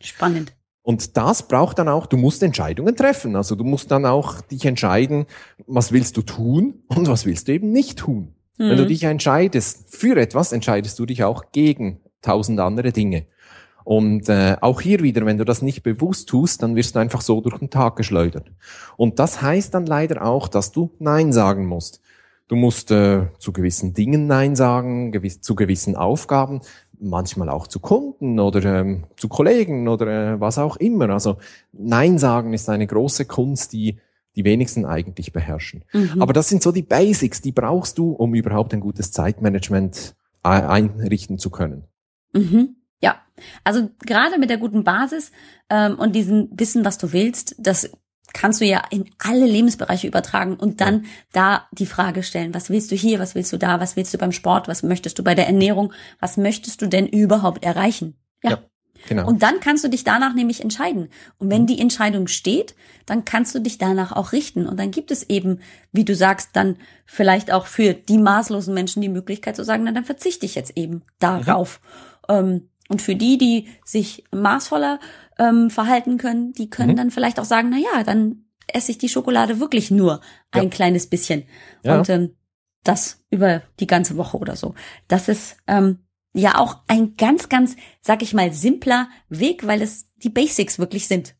[0.00, 0.54] Spannend.
[0.84, 3.36] Und das braucht dann auch, du musst Entscheidungen treffen.
[3.36, 5.24] Also du musst dann auch dich entscheiden,
[5.66, 8.34] was willst du tun und was willst du eben nicht tun.
[8.58, 8.68] Mhm.
[8.68, 8.88] Wenn du mhm.
[8.88, 13.24] dich entscheidest für etwas, entscheidest du dich auch gegen tausend andere Dinge.
[13.84, 17.22] Und äh, auch hier wieder, wenn du das nicht bewusst tust, dann wirst du einfach
[17.22, 18.52] so durch den Tag geschleudert.
[18.98, 22.02] Und das heißt dann leider auch, dass du Nein sagen musst.
[22.46, 26.60] Du musst äh, zu gewissen Dingen Nein sagen, gewiss, zu gewissen Aufgaben,
[27.00, 31.10] manchmal auch zu Kunden oder ähm, zu Kollegen oder äh, was auch immer.
[31.10, 31.38] Also
[31.72, 33.98] Nein sagen ist eine große Kunst, die
[34.36, 35.84] die wenigsten eigentlich beherrschen.
[35.92, 36.20] Mhm.
[36.20, 41.38] Aber das sind so die Basics, die brauchst du, um überhaupt ein gutes Zeitmanagement einrichten
[41.38, 41.84] zu können.
[42.32, 42.76] Mhm.
[43.00, 43.16] Ja,
[43.62, 45.30] also gerade mit der guten Basis
[45.70, 47.90] ähm, und diesem Wissen, was du willst, das
[48.34, 52.90] kannst du ja in alle Lebensbereiche übertragen und dann da die Frage stellen, was willst
[52.90, 55.34] du hier, was willst du da, was willst du beim Sport, was möchtest du bei
[55.34, 58.16] der Ernährung, was möchtest du denn überhaupt erreichen?
[58.42, 58.50] Ja.
[58.50, 58.58] ja
[59.08, 59.26] genau.
[59.26, 61.08] Und dann kannst du dich danach nämlich entscheiden.
[61.38, 61.66] Und wenn mhm.
[61.68, 62.74] die Entscheidung steht,
[63.06, 64.66] dann kannst du dich danach auch richten.
[64.66, 65.60] Und dann gibt es eben,
[65.92, 69.92] wie du sagst, dann vielleicht auch für die maßlosen Menschen die Möglichkeit zu sagen, na
[69.92, 71.80] dann verzichte ich jetzt eben darauf.
[72.28, 72.34] Mhm.
[72.34, 75.00] Ähm, und für die, die sich maßvoller
[75.38, 76.96] ähm, verhalten können, die können mhm.
[76.96, 80.20] dann vielleicht auch sagen, na ja, dann esse ich die Schokolade wirklich nur
[80.50, 80.70] ein ja.
[80.70, 81.44] kleines bisschen.
[81.82, 81.98] Ja.
[81.98, 82.36] Und ähm,
[82.82, 84.74] das über die ganze Woche oder so.
[85.08, 86.00] Das ist ähm,
[86.34, 91.08] ja auch ein ganz, ganz, sag ich mal, simpler Weg, weil es die Basics wirklich
[91.08, 91.34] sind.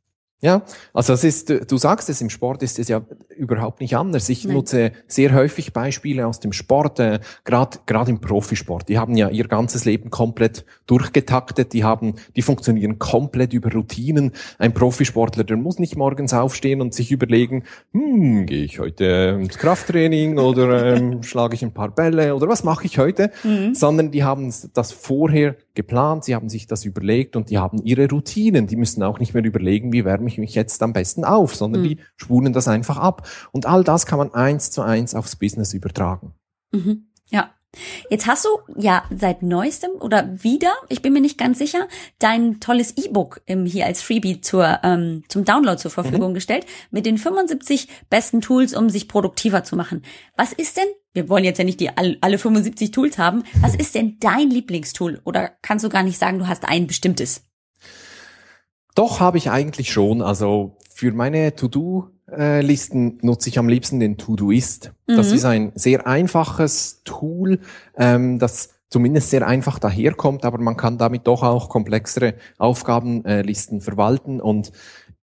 [0.44, 0.60] Ja,
[0.92, 3.00] also es ist, du sagst es, im Sport ist es ja
[3.34, 4.28] überhaupt nicht anders.
[4.28, 4.56] Ich Nein.
[4.56, 8.90] nutze sehr häufig Beispiele aus dem Sport, äh, gerade gerade im Profisport.
[8.90, 14.32] Die haben ja ihr ganzes Leben komplett durchgetaktet, die haben, die funktionieren komplett über Routinen.
[14.58, 19.56] Ein Profisportler, der muss nicht morgens aufstehen und sich überlegen, hm, gehe ich heute ins
[19.56, 23.74] Krafttraining oder ähm, schlage ich ein paar Bälle oder was mache ich heute, mhm.
[23.74, 28.08] sondern die haben das vorher geplant, sie haben sich das überlegt und die haben ihre
[28.08, 28.66] Routinen.
[28.66, 31.82] Die müssen auch nicht mehr überlegen, wie wärme ich mich jetzt am besten auf, sondern
[31.82, 31.88] mhm.
[31.88, 33.28] die spulen das einfach ab.
[33.52, 36.34] Und all das kann man eins zu eins aufs Business übertragen.
[36.72, 37.08] Mhm.
[37.30, 37.50] Ja.
[38.08, 41.88] Jetzt hast du ja seit neuestem oder wieder, ich bin mir nicht ganz sicher,
[42.20, 46.34] dein tolles E-Book hier als Freebie zur, ähm, zum Download zur Verfügung mhm.
[46.34, 50.02] gestellt mit den 75 besten Tools, um sich produktiver zu machen.
[50.36, 53.44] Was ist denn wir wollen jetzt ja nicht die alle 75 Tools haben.
[53.60, 55.20] Was ist denn dein Lieblingstool?
[55.24, 57.44] Oder kannst du gar nicht sagen, du hast ein bestimmtes?
[58.94, 60.22] Doch, habe ich eigentlich schon.
[60.22, 64.92] Also für meine To-Do-Listen nutze ich am liebsten den To-Doist.
[65.06, 65.34] Das mhm.
[65.34, 67.60] ist ein sehr einfaches Tool,
[67.96, 74.40] ähm, das zumindest sehr einfach daherkommt, aber man kann damit doch auch komplexere Aufgabenlisten verwalten
[74.40, 74.70] und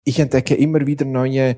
[0.03, 1.57] ich entdecke immer wieder neue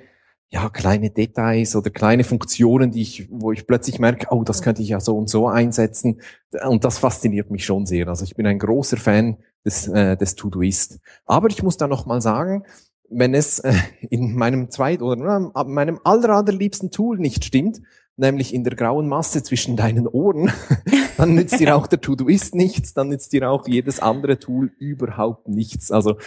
[0.49, 4.81] ja, kleine Details oder kleine Funktionen, die ich, wo ich plötzlich merke, oh, das könnte
[4.81, 6.21] ich ja so und so einsetzen.
[6.65, 8.07] Und das fasziniert mich schon sehr.
[8.07, 10.99] Also ich bin ein großer Fan des, äh, des To-Doist.
[11.25, 12.63] Aber ich muss da noch mal sagen,
[13.09, 13.73] wenn es äh,
[14.09, 17.81] in meinem zweit oder äh, meinem aller, allerliebsten Tool nicht stimmt,
[18.17, 20.51] nämlich in der grauen Masse zwischen deinen Ohren,
[21.17, 25.47] dann nützt dir auch der To-Doist nichts, dann nützt dir auch jedes andere Tool überhaupt
[25.47, 25.91] nichts.
[25.91, 26.17] Also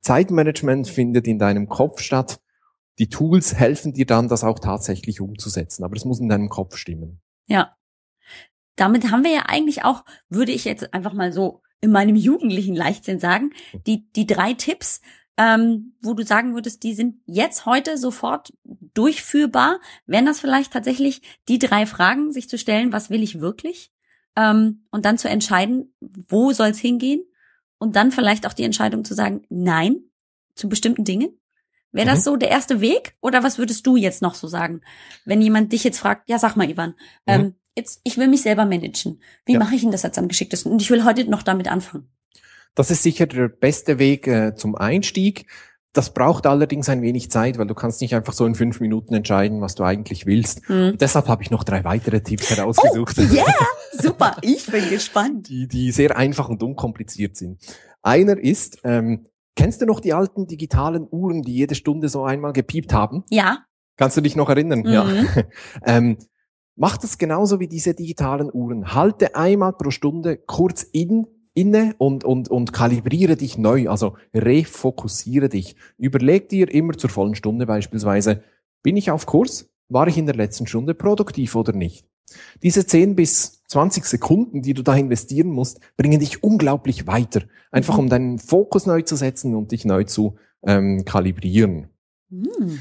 [0.00, 2.40] Zeitmanagement findet in deinem Kopf statt
[2.98, 5.84] die Tools helfen dir dann, das auch tatsächlich umzusetzen.
[5.84, 7.20] Aber es muss in deinem Kopf stimmen.
[7.46, 7.76] Ja.
[8.76, 12.76] Damit haben wir ja eigentlich auch, würde ich jetzt einfach mal so in meinem jugendlichen
[12.76, 13.50] Leichtsinn sagen,
[13.86, 15.00] die, die drei Tipps,
[15.36, 19.80] ähm, wo du sagen würdest, die sind jetzt heute sofort durchführbar.
[20.06, 23.92] Wären das vielleicht tatsächlich die drei Fragen, sich zu stellen, was will ich wirklich?
[24.36, 27.24] Ähm, und dann zu entscheiden, wo soll es hingehen?
[27.78, 30.04] Und dann vielleicht auch die Entscheidung zu sagen, nein
[30.54, 31.38] zu bestimmten Dingen?
[31.92, 32.24] Wäre das mhm.
[32.24, 33.14] so der erste Weg?
[33.20, 34.80] Oder was würdest du jetzt noch so sagen?
[35.24, 36.94] Wenn jemand dich jetzt fragt, ja, sag mal, Ivan, mhm.
[37.26, 39.20] ähm, jetzt, ich will mich selber managen.
[39.44, 39.58] Wie ja.
[39.58, 40.72] mache ich denn das jetzt am geschicktesten?
[40.72, 42.08] Und ich will heute noch damit anfangen.
[42.74, 45.46] Das ist sicher der beste Weg äh, zum Einstieg.
[45.92, 49.12] Das braucht allerdings ein wenig Zeit, weil du kannst nicht einfach so in fünf Minuten
[49.14, 50.66] entscheiden, was du eigentlich willst.
[50.70, 50.96] Mhm.
[50.98, 53.16] deshalb habe ich noch drei weitere Tipps herausgesucht.
[53.18, 53.44] Oh, yeah,
[53.92, 55.50] super, ich bin gespannt.
[55.50, 57.60] Die, die sehr einfach und unkompliziert sind.
[58.00, 62.52] Einer ist, ähm, Kennst du noch die alten digitalen Uhren, die jede Stunde so einmal
[62.52, 63.24] gepiept haben?
[63.30, 63.58] Ja.
[63.96, 64.80] Kannst du dich noch erinnern?
[64.80, 64.90] Mhm.
[64.90, 65.06] Ja.
[65.86, 66.16] ähm,
[66.76, 68.94] mach das genauso wie diese digitalen Uhren.
[68.94, 75.48] Halte einmal pro Stunde kurz in, inne und, und, und kalibriere dich neu, also refokussiere
[75.48, 75.76] dich.
[75.98, 78.42] Überleg dir immer zur vollen Stunde beispielsweise,
[78.82, 79.70] bin ich auf Kurs?
[79.88, 82.06] War ich in der letzten Stunde produktiv oder nicht?
[82.62, 87.42] Diese 10 bis 20 Sekunden, die du da investieren musst, bringen dich unglaublich weiter.
[87.70, 91.88] Einfach um deinen Fokus neu zu setzen und dich neu zu ähm, kalibrieren.
[92.30, 92.78] Hm, cool.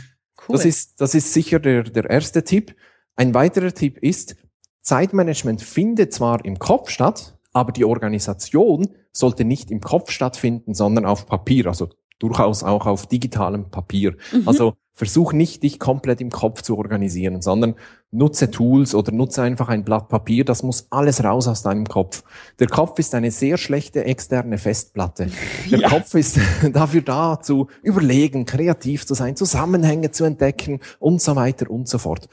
[0.49, 2.75] Das ist, das ist sicher der, der erste Tipp.
[3.15, 4.35] Ein weiterer Tipp ist,
[4.81, 11.05] Zeitmanagement findet zwar im Kopf statt, aber die Organisation sollte nicht im Kopf stattfinden, sondern
[11.05, 14.15] auf Papier, also durchaus auch auf digitalem Papier.
[14.31, 14.47] Mhm.
[14.47, 17.75] Also versuch nicht, dich komplett im Kopf zu organisieren, sondern
[18.11, 20.43] nutze Tools oder nutze einfach ein Blatt Papier.
[20.43, 22.23] Das muss alles raus aus deinem Kopf.
[22.59, 25.29] Der Kopf ist eine sehr schlechte externe Festplatte.
[25.69, 25.89] Der Ja.
[25.89, 26.39] Kopf ist
[26.73, 31.97] dafür da, zu überlegen, kreativ zu sein, Zusammenhänge zu entdecken und so weiter und so
[31.97, 32.27] fort.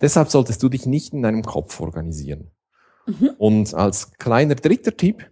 [0.00, 2.50] Deshalb solltest du dich nicht in deinem Kopf organisieren.
[3.06, 3.30] Mhm.
[3.38, 5.30] Und als kleiner dritter Tipp,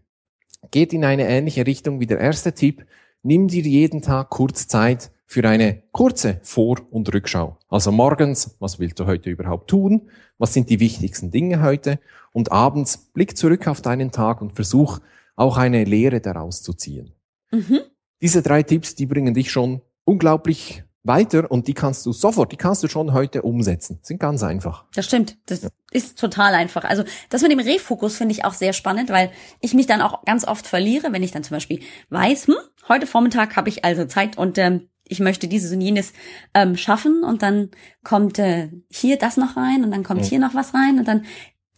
[0.71, 2.87] geht in eine ähnliche Richtung wie der erste Tipp.
[3.23, 7.57] Nimm dir jeden Tag kurz Zeit für eine kurze Vor- und Rückschau.
[7.71, 10.11] Also morgens, was willst du heute überhaupt tun?
[10.37, 12.01] Was sind die wichtigsten Dinge heute?
[12.33, 14.99] Und abends blick zurück auf deinen Tag und versuch
[15.35, 17.15] auch eine Lehre daraus zu ziehen.
[17.51, 17.81] Mhm.
[18.21, 22.57] Diese drei Tipps, die bringen dich schon unglaublich weiter und die kannst du sofort, die
[22.57, 24.01] kannst du schon heute umsetzen.
[24.03, 24.85] Sind ganz einfach.
[24.95, 25.39] Das stimmt.
[25.47, 26.85] Das ist total einfach.
[26.85, 30.25] Also das mit dem Refokus finde ich auch sehr spannend, weil ich mich dann auch
[30.27, 34.05] ganz oft verliere, wenn ich dann zum Beispiel weiß, hm, heute Vormittag habe ich also
[34.05, 36.13] Zeit und ähm, ich möchte dieses und jenes
[36.55, 37.71] ähm, schaffen und dann
[38.03, 40.27] kommt äh, hier das noch rein und dann kommt Mhm.
[40.27, 41.25] hier noch was rein und dann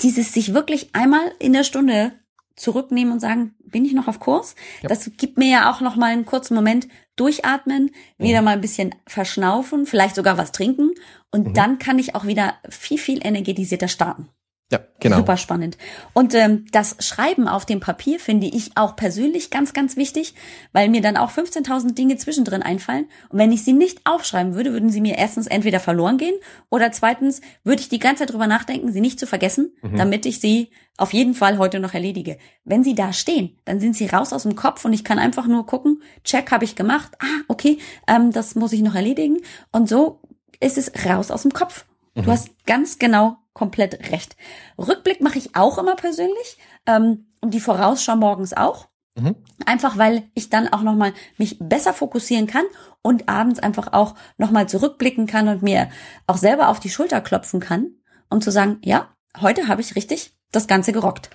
[0.00, 2.12] dieses sich wirklich einmal in der Stunde
[2.56, 4.54] zurücknehmen und sagen, bin ich noch auf Kurs?
[4.82, 4.88] Ja.
[4.88, 8.94] Das gibt mir ja auch noch mal einen kurzen Moment durchatmen, wieder mal ein bisschen
[9.06, 10.90] verschnaufen, vielleicht sogar was trinken
[11.32, 11.54] und Mhm.
[11.54, 14.28] dann kann ich auch wieder viel, viel energetisierter starten.
[14.74, 15.18] Ja, genau.
[15.18, 15.78] Super spannend.
[16.12, 20.34] Und ähm, das Schreiben auf dem Papier finde ich auch persönlich ganz, ganz wichtig,
[20.72, 23.06] weil mir dann auch 15.000 Dinge zwischendrin einfallen.
[23.28, 26.34] Und wenn ich sie nicht aufschreiben würde, würden sie mir erstens entweder verloren gehen
[26.70, 29.96] oder zweitens würde ich die ganze Zeit drüber nachdenken, sie nicht zu vergessen, Mhm.
[29.96, 32.38] damit ich sie auf jeden Fall heute noch erledige.
[32.64, 35.46] Wenn sie da stehen, dann sind sie raus aus dem Kopf und ich kann einfach
[35.46, 39.38] nur gucken, check habe ich gemacht, ah, okay, ähm, das muss ich noch erledigen.
[39.72, 40.20] Und so
[40.60, 41.84] ist es raus aus dem Kopf.
[42.14, 42.26] Du Mhm.
[42.30, 44.36] hast ganz genau komplett recht.
[44.78, 48.88] Rückblick mache ich auch immer persönlich ähm, und die Vorausschau morgens auch.
[49.16, 49.36] Mhm.
[49.64, 52.64] Einfach weil ich dann auch nochmal mich besser fokussieren kann
[53.02, 55.88] und abends einfach auch nochmal zurückblicken kann und mir
[56.26, 57.92] auch selber auf die Schulter klopfen kann,
[58.28, 61.30] um zu sagen, ja, heute habe ich richtig das Ganze gerockt.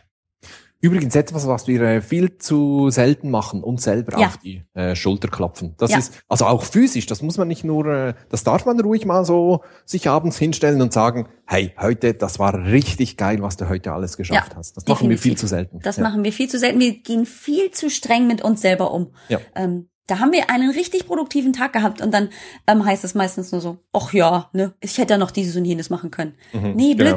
[0.81, 4.27] Übrigens etwas, was wir äh, viel zu selten machen, uns selber Ja.
[4.27, 5.75] auf die äh, Schulter klopfen.
[5.77, 5.97] Das Ja.
[5.97, 7.05] ist also auch physisch.
[7.05, 10.81] Das muss man nicht nur, äh, das darf man ruhig mal so sich abends hinstellen
[10.81, 14.77] und sagen: Hey, heute, das war richtig geil, was du heute alles geschafft Ja, hast.
[14.77, 15.21] Das machen wir definitiv.
[15.23, 15.79] viel zu selten.
[15.83, 16.79] Das machen wir viel zu selten.
[16.79, 19.11] Wir gehen viel zu streng mit uns selber um.
[19.27, 19.39] Ja.
[19.55, 22.29] Ähm, da haben wir einen richtig produktiven Tag gehabt und dann
[22.67, 25.65] ähm, heißt es meistens nur so, ach ja, ne, ich hätte ja noch dieses und
[25.65, 26.33] jenes machen können.
[26.53, 27.11] Mhm, nee, genau.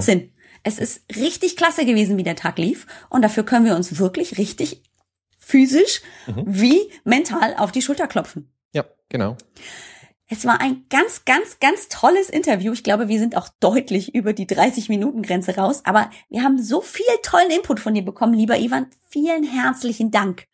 [0.62, 4.38] Es ist richtig klasse gewesen, wie der Tag lief und dafür können wir uns wirklich
[4.38, 4.82] richtig
[5.38, 6.44] physisch Mhm.
[6.46, 8.52] wie mental auf die Schulter klopfen.
[8.72, 9.36] Ja, genau.
[10.28, 12.72] Es war ein ganz, ganz, ganz tolles Interview.
[12.72, 15.82] Ich glaube, wir sind auch deutlich über die 30-Minuten-Grenze raus.
[15.84, 18.86] Aber wir haben so viel tollen Input von dir bekommen, lieber Ivan.
[19.10, 20.46] Vielen herzlichen Dank.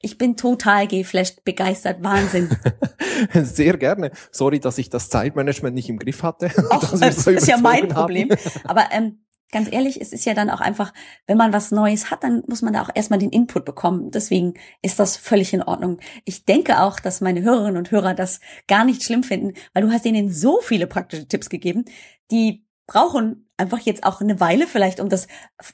[0.00, 2.50] Ich bin total geflasht, begeistert, Wahnsinn.
[3.32, 4.12] Sehr gerne.
[4.30, 6.46] Sorry, dass ich das Zeitmanagement nicht im Griff hatte.
[6.70, 8.28] Och, das so ist ja mein überzogen haben.
[8.28, 8.28] Problem.
[8.64, 10.92] Aber ähm, ganz ehrlich, es ist ja dann auch einfach,
[11.26, 14.10] wenn man was Neues hat, dann muss man da auch erstmal den Input bekommen.
[14.10, 15.98] Deswegen ist das völlig in Ordnung.
[16.24, 19.92] Ich denke auch, dass meine Hörerinnen und Hörer das gar nicht schlimm finden, weil du
[19.92, 21.84] hast ihnen so viele praktische Tipps gegeben,
[22.30, 25.26] die brauchen einfach jetzt auch eine Weile vielleicht, um das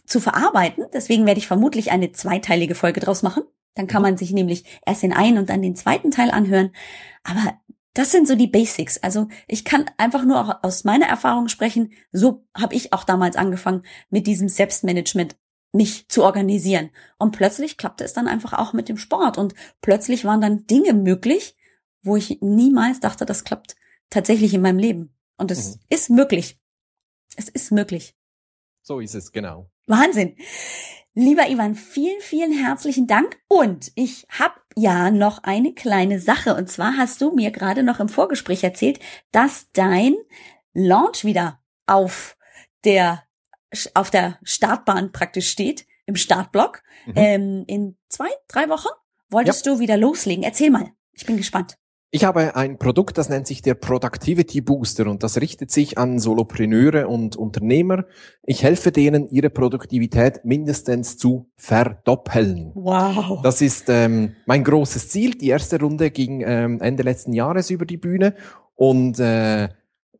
[0.06, 0.86] zu verarbeiten.
[0.92, 3.42] Deswegen werde ich vermutlich eine zweiteilige Folge draus machen.
[3.74, 6.72] Dann kann man sich nämlich erst den einen und dann den zweiten Teil anhören.
[7.24, 7.54] Aber
[7.94, 8.98] das sind so die Basics.
[8.98, 11.92] Also ich kann einfach nur auch aus meiner Erfahrung sprechen.
[12.10, 15.36] So habe ich auch damals angefangen, mit diesem Selbstmanagement
[15.72, 16.90] mich zu organisieren.
[17.18, 19.38] Und plötzlich klappte es dann einfach auch mit dem Sport.
[19.38, 21.56] Und plötzlich waren dann Dinge möglich,
[22.02, 23.76] wo ich niemals dachte, das klappt
[24.10, 25.14] tatsächlich in meinem Leben.
[25.36, 25.80] Und es Mhm.
[25.88, 26.58] ist möglich.
[27.36, 28.14] Es ist möglich.
[28.82, 29.70] So ist es, genau.
[29.86, 30.36] Wahnsinn.
[31.14, 33.38] Lieber Ivan, vielen, vielen herzlichen Dank.
[33.48, 36.54] Und ich habe ja noch eine kleine Sache.
[36.54, 40.14] Und zwar hast du mir gerade noch im Vorgespräch erzählt, dass dein
[40.72, 42.36] Launch wieder auf
[42.84, 43.22] der,
[43.94, 46.82] auf der Startbahn praktisch steht, im Startblock.
[47.06, 47.12] Mhm.
[47.16, 48.88] Ähm, in zwei, drei Wochen
[49.30, 50.44] wolltest du wieder loslegen.
[50.44, 50.90] Erzähl mal.
[51.12, 51.76] Ich bin gespannt.
[52.14, 56.18] Ich habe ein Produkt, das nennt sich der Productivity Booster und das richtet sich an
[56.18, 58.04] Solopreneure und Unternehmer.
[58.42, 62.72] Ich helfe denen, ihre Produktivität mindestens zu verdoppeln.
[62.74, 63.40] Wow.
[63.42, 65.30] Das ist ähm, mein großes Ziel.
[65.30, 68.34] Die erste Runde ging ähm, Ende letzten Jahres über die Bühne
[68.74, 69.70] und äh,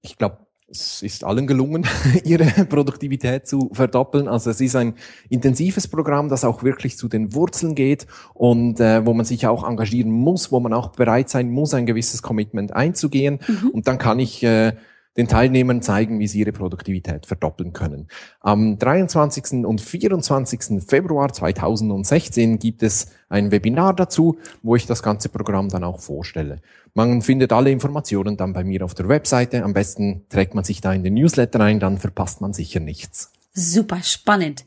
[0.00, 1.86] ich glaube, es ist allen gelungen,
[2.24, 4.26] ihre Produktivität zu verdoppeln.
[4.26, 4.94] Also es ist ein
[5.28, 9.68] intensives Programm, das auch wirklich zu den Wurzeln geht und äh, wo man sich auch
[9.68, 13.40] engagieren muss, wo man auch bereit sein muss, ein gewisses Commitment einzugehen.
[13.46, 13.68] Mhm.
[13.68, 14.72] Und dann kann ich äh,
[15.16, 18.08] den Teilnehmern zeigen, wie sie ihre Produktivität verdoppeln können.
[18.40, 19.64] Am 23.
[19.64, 20.82] und 24.
[20.86, 26.60] Februar 2016 gibt es ein Webinar dazu, wo ich das ganze Programm dann auch vorstelle.
[26.94, 29.64] Man findet alle Informationen dann bei mir auf der Webseite.
[29.64, 33.32] Am besten trägt man sich da in den Newsletter ein, dann verpasst man sicher nichts.
[33.54, 34.64] Super spannend.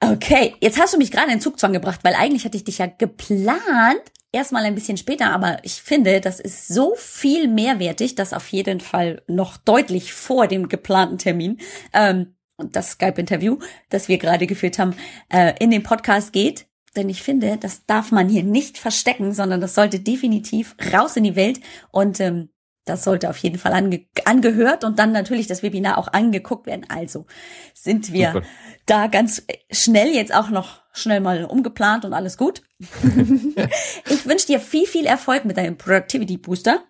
[0.00, 2.86] Okay, jetzt hast du mich gerade in Zugzwang gebracht, weil eigentlich hatte ich dich ja
[2.86, 4.02] geplant,
[4.34, 8.80] erstmal ein bisschen später, aber ich finde, das ist so viel mehrwertig, dass auf jeden
[8.80, 11.58] Fall noch deutlich vor dem geplanten Termin
[11.92, 14.94] ähm, und das Skype-Interview, das wir gerade geführt haben,
[15.32, 16.66] äh, in den Podcast geht.
[16.96, 21.24] Denn ich finde, das darf man hier nicht verstecken, sondern das sollte definitiv raus in
[21.24, 22.50] die Welt und ähm,
[22.84, 26.86] das sollte auf jeden Fall ange angehört und dann natürlich das Webinar auch angeguckt werden.
[26.88, 27.26] Also
[27.72, 28.46] sind wir Super.
[28.86, 32.62] da ganz schnell jetzt auch noch schnell mal umgeplant und alles gut.
[32.78, 36.84] ich wünsche dir viel, viel Erfolg mit deinem Productivity Booster.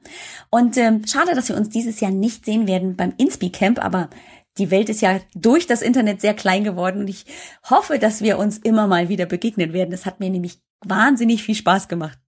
[0.51, 4.11] Und ähm, schade, dass wir uns dieses Jahr nicht sehen werden beim Inspi Camp, aber
[4.59, 7.25] die Welt ist ja durch das Internet sehr klein geworden und ich
[7.69, 9.93] hoffe, dass wir uns immer mal wieder begegnen werden.
[9.93, 12.19] Es hat mir nämlich wahnsinnig viel Spaß gemacht.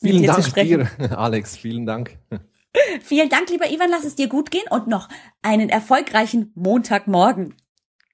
[0.00, 1.56] Vielen Dank dir, Alex.
[1.56, 2.18] Vielen Dank.
[3.02, 3.90] Vielen Dank, lieber Ivan.
[3.90, 5.08] Lass es dir gut gehen und noch
[5.42, 7.54] einen erfolgreichen Montagmorgen.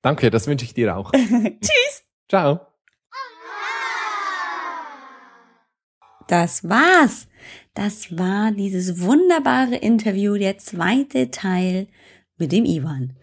[0.03, 1.13] Danke, das wünsche ich dir auch.
[1.13, 2.05] Tschüss.
[2.29, 2.61] Ciao.
[6.29, 7.29] Das war's.
[7.75, 11.89] Das war dieses wunderbare Interview, der zweite Teil
[12.37, 13.17] mit dem Ivan.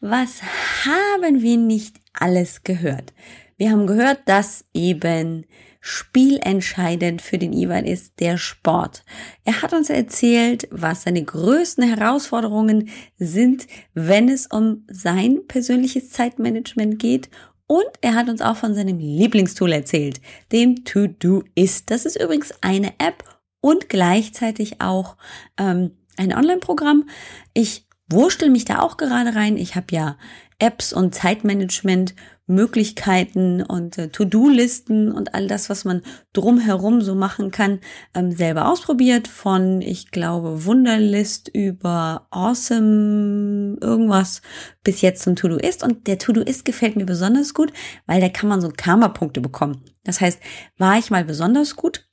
[0.00, 0.42] Was
[0.84, 3.12] haben wir nicht alles gehört?
[3.58, 5.46] Wir haben gehört, dass eben
[5.80, 9.02] spielentscheidend für den Ivan ist der Sport.
[9.44, 16.98] Er hat uns erzählt, was seine größten Herausforderungen sind, wenn es um sein persönliches Zeitmanagement
[16.98, 17.30] geht.
[17.66, 20.20] Und er hat uns auch von seinem Lieblingstool erzählt,
[20.52, 21.90] dem To-Do-Ist.
[21.90, 23.24] Das ist übrigens eine App
[23.60, 25.16] und gleichzeitig auch
[25.58, 27.08] ähm, ein Online-Programm.
[27.54, 29.56] Ich wurschtel mich da auch gerade rein.
[29.56, 30.18] Ich habe ja
[30.58, 32.14] Apps und Zeitmanagement
[32.46, 37.80] Möglichkeiten und äh, To-Do-Listen und all das, was man drumherum so machen kann,
[38.14, 39.26] ähm, selber ausprobiert.
[39.28, 44.42] Von, ich glaube, Wunderlist über Awesome irgendwas
[44.84, 45.82] bis jetzt zum To-Do-Ist.
[45.82, 47.72] Und der To-Do-Ist gefällt mir besonders gut,
[48.06, 49.82] weil da kann man so Karma-Punkte bekommen.
[50.04, 50.40] Das heißt,
[50.78, 52.05] war ich mal besonders gut,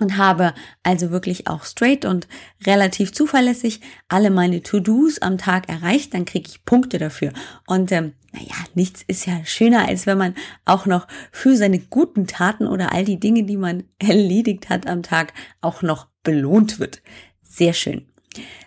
[0.00, 2.26] und habe also wirklich auch straight und
[2.66, 7.32] relativ zuverlässig alle meine To-Dos am Tag erreicht, dann kriege ich Punkte dafür.
[7.66, 10.34] Und ähm, naja, nichts ist ja schöner, als wenn man
[10.64, 15.02] auch noch für seine guten Taten oder all die Dinge, die man erledigt hat am
[15.02, 17.02] Tag, auch noch belohnt wird.
[17.42, 18.06] Sehr schön.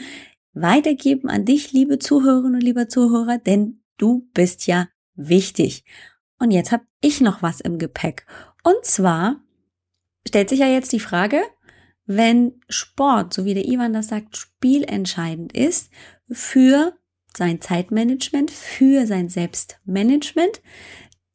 [0.52, 5.84] Weitergeben an dich, liebe Zuhörerinnen und lieber Zuhörer, denn du bist ja wichtig.
[6.38, 8.26] Und jetzt habe ich noch was im Gepäck.
[8.62, 9.40] Und zwar
[10.26, 11.42] stellt sich ja jetzt die Frage,
[12.06, 15.90] wenn Sport, so wie der Ivan das sagt, spielentscheidend ist
[16.30, 16.96] für
[17.36, 20.62] sein Zeitmanagement, für sein Selbstmanagement,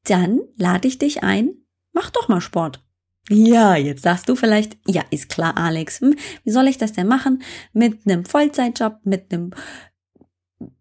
[0.05, 1.53] dann lade ich dich ein,
[1.93, 2.82] mach doch mal Sport.
[3.29, 6.01] Ja, jetzt sagst du vielleicht, ja, ist klar, Alex.
[6.01, 7.41] Hm, wie soll ich das denn machen?
[7.71, 9.51] Mit einem Vollzeitjob, mit einem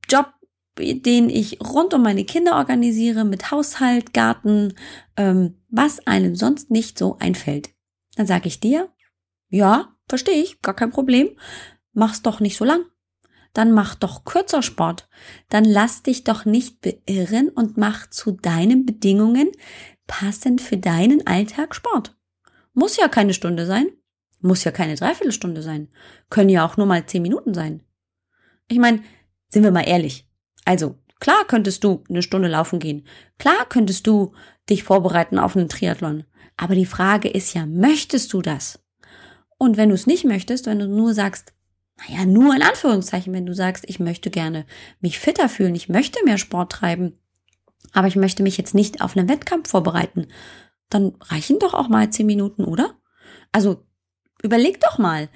[0.09, 0.33] Job,
[0.79, 4.75] den ich rund um meine Kinder organisiere, mit Haushalt, Garten,
[5.17, 7.71] ähm, was einem sonst nicht so einfällt.
[8.17, 8.91] Dann sage ich dir,
[9.49, 11.31] ja, verstehe ich, gar kein Problem.
[11.93, 12.85] Mach's doch nicht so lang.
[13.53, 15.09] Dann mach doch kürzer Sport.
[15.49, 19.53] Dann lass dich doch nicht beirren und mach zu deinen Bedingungen
[20.07, 22.17] passend für deinen Alltag Sport.
[22.75, 23.87] Muss ja keine Stunde sein.
[24.41, 25.89] Muss ja keine Dreiviertelstunde sein.
[26.31, 27.83] Können ja auch nur mal zehn Minuten sein.
[28.69, 29.03] Ich meine,
[29.49, 30.29] sind wir mal ehrlich.
[30.65, 33.07] Also, klar könntest du eine Stunde laufen gehen.
[33.39, 34.33] Klar könntest du
[34.69, 36.25] dich vorbereiten auf einen Triathlon.
[36.57, 38.81] Aber die Frage ist ja, möchtest du das?
[39.59, 41.53] Und wenn du es nicht möchtest, wenn du nur sagst,
[42.09, 44.67] naja, nur in Anführungszeichen, wenn du sagst, ich möchte gerne
[45.01, 47.19] mich fitter fühlen, ich möchte mehr Sport treiben,
[47.93, 50.27] aber ich möchte mich jetzt nicht auf einen Wettkampf vorbereiten,
[50.95, 52.99] dann reichen doch auch mal zehn Minuten, oder?
[53.53, 53.85] Also
[54.43, 55.29] überleg doch mal.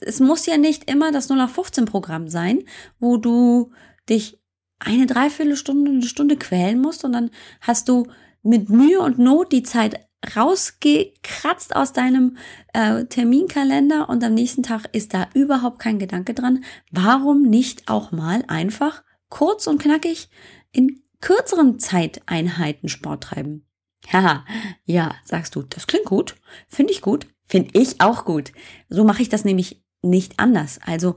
[0.00, 2.64] Es muss ja nicht immer das 0 auf 15 Programm sein,
[2.98, 3.72] wo du
[4.08, 4.38] dich
[4.78, 7.30] eine Dreiviertelstunde, eine Stunde quälen musst und dann
[7.60, 8.06] hast du
[8.42, 12.36] mit Mühe und Not die Zeit rausgekratzt aus deinem
[12.72, 16.64] äh, Terminkalender und am nächsten Tag ist da überhaupt kein Gedanke dran.
[16.90, 20.28] Warum nicht auch mal einfach kurz und knackig
[20.72, 23.66] in kürzeren Zeiteinheiten Sport treiben?
[24.12, 24.44] Haha,
[24.84, 26.36] ja, sagst du, das klingt gut,
[26.68, 28.52] finde ich gut, finde ich auch gut.
[28.88, 30.78] So mache ich das nämlich nicht anders.
[30.84, 31.16] Also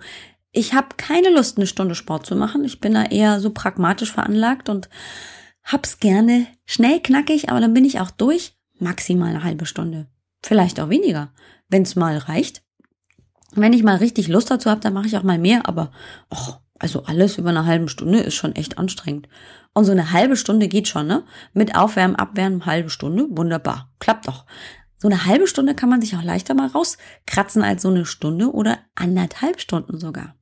[0.51, 2.65] ich habe keine Lust, eine Stunde Sport zu machen.
[2.65, 4.89] Ich bin da eher so pragmatisch veranlagt und
[5.63, 10.07] hab's gerne schnell knackig, aber dann bin ich auch durch maximal eine halbe Stunde.
[10.41, 11.31] Vielleicht auch weniger,
[11.67, 12.63] wenn es mal reicht.
[13.51, 15.91] Wenn ich mal richtig Lust dazu habe, dann mache ich auch mal mehr, aber
[16.31, 19.27] och, also alles über eine halbe Stunde ist schon echt anstrengend.
[19.73, 21.23] Und so eine halbe Stunde geht schon, ne?
[21.53, 23.93] Mit Aufwärmen, Abwärmen, halbe Stunde, wunderbar.
[23.99, 24.45] Klappt doch.
[24.97, 28.51] So eine halbe Stunde kann man sich auch leichter mal rauskratzen als so eine Stunde
[28.51, 30.35] oder anderthalb Stunden sogar.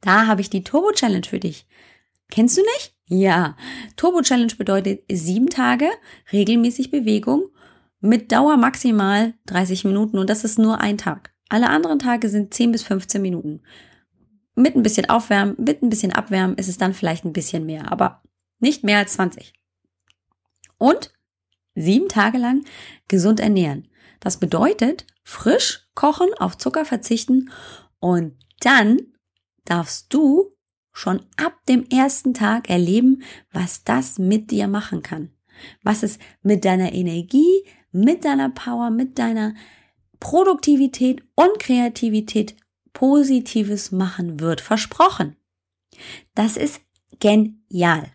[0.00, 1.66] Da habe ich die Turbo Challenge für dich.
[2.30, 2.94] Kennst du nicht?
[3.06, 3.56] Ja.
[3.96, 5.88] Turbo Challenge bedeutet sieben Tage
[6.32, 7.48] regelmäßig Bewegung
[8.00, 11.32] mit Dauer maximal 30 Minuten und das ist nur ein Tag.
[11.48, 13.62] Alle anderen Tage sind 10 bis 15 Minuten.
[14.54, 17.90] Mit ein bisschen Aufwärmen, mit ein bisschen Abwärmen ist es dann vielleicht ein bisschen mehr,
[17.90, 18.22] aber
[18.60, 19.52] nicht mehr als 20.
[20.78, 21.12] Und
[21.74, 22.64] sieben Tage lang
[23.08, 23.88] gesund ernähren.
[24.20, 27.50] Das bedeutet frisch kochen, auf Zucker verzichten
[27.98, 28.98] und dann
[29.64, 30.54] darfst du
[30.92, 35.30] schon ab dem ersten Tag erleben, was das mit dir machen kann.
[35.82, 39.54] Was es mit deiner Energie, mit deiner Power, mit deiner
[40.20, 42.56] Produktivität und Kreativität
[42.94, 44.62] Positives machen wird.
[44.62, 45.36] Versprochen.
[46.34, 46.80] Das ist
[47.20, 48.10] genial.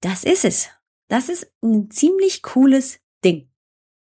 [0.01, 0.71] Das ist es.
[1.09, 3.51] Das ist ein ziemlich cooles Ding.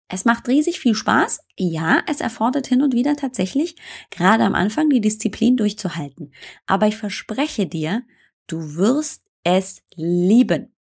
[0.08, 1.40] Es macht riesig viel Spaß.
[1.58, 3.76] Ja, es erfordert hin und wieder tatsächlich,
[4.10, 6.32] gerade am Anfang, die Disziplin durchzuhalten.
[6.66, 8.02] Aber ich verspreche dir,
[8.46, 10.74] du wirst es lieben.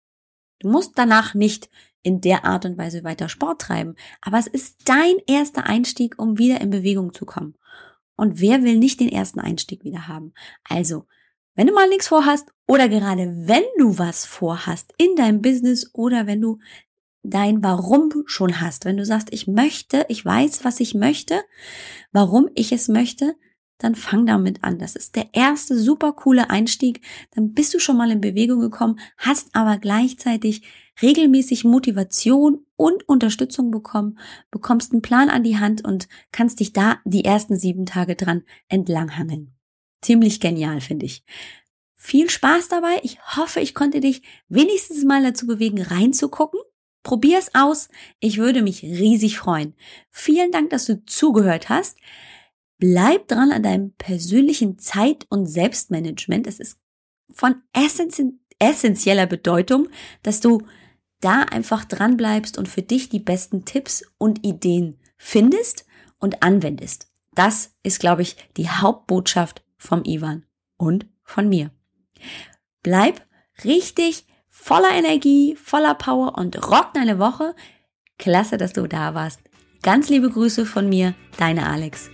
[0.59, 1.71] Du musst danach nicht
[2.07, 6.39] in der Art und Weise weiter Sport treiben, aber es ist dein erster Einstieg, um
[6.39, 7.57] wieder in Bewegung zu kommen.
[8.15, 10.33] Und wer will nicht den ersten Einstieg wieder haben?
[10.63, 11.07] Also,
[11.57, 16.29] wenn du mal nichts vorhast oder gerade wenn du was vorhast in deinem Business oder
[16.29, 16.61] wenn du
[17.25, 21.43] dein Warum schon hast, wenn du sagst, ich möchte, ich weiß, was ich möchte,
[22.13, 23.35] warum ich es möchte,
[23.79, 24.79] dann fang damit an.
[24.79, 27.01] Das ist der erste super coole Einstieg.
[27.35, 30.63] Dann bist du schon mal in Bewegung gekommen, hast aber gleichzeitig
[31.03, 34.19] regelmäßig Motivation und Unterstützung bekommen,
[34.51, 38.45] bekommst einen Plan an die Hand und kannst dich da die ersten sieben Tage dran
[38.69, 39.55] entlanghangeln.
[40.01, 41.25] Ziemlich genial, finde ich.
[41.97, 43.01] Viel Spaß dabei.
[43.03, 46.61] Ich hoffe, ich konnte dich wenigstens mal dazu bewegen, reinzugucken.
[47.03, 47.89] Probier's aus.
[48.21, 49.75] Ich würde mich riesig freuen.
[50.11, 51.99] Vielen Dank, dass du zugehört hast.
[52.79, 56.47] Bleib dran an deinem persönlichen Zeit- und Selbstmanagement.
[56.47, 56.79] Es ist
[57.33, 59.89] von essentieller Bedeutung,
[60.23, 60.63] dass du
[61.21, 65.87] da einfach dran bleibst und für dich die besten Tipps und Ideen findest
[66.19, 67.09] und anwendest.
[67.35, 70.45] Das ist, glaube ich, die Hauptbotschaft vom Ivan
[70.77, 71.71] und von mir.
[72.83, 73.27] Bleib
[73.65, 77.55] richtig voller Energie, voller Power und rock deine Woche.
[78.19, 79.41] Klasse, dass du da warst.
[79.83, 82.11] Ganz liebe Grüße von mir, deine Alex.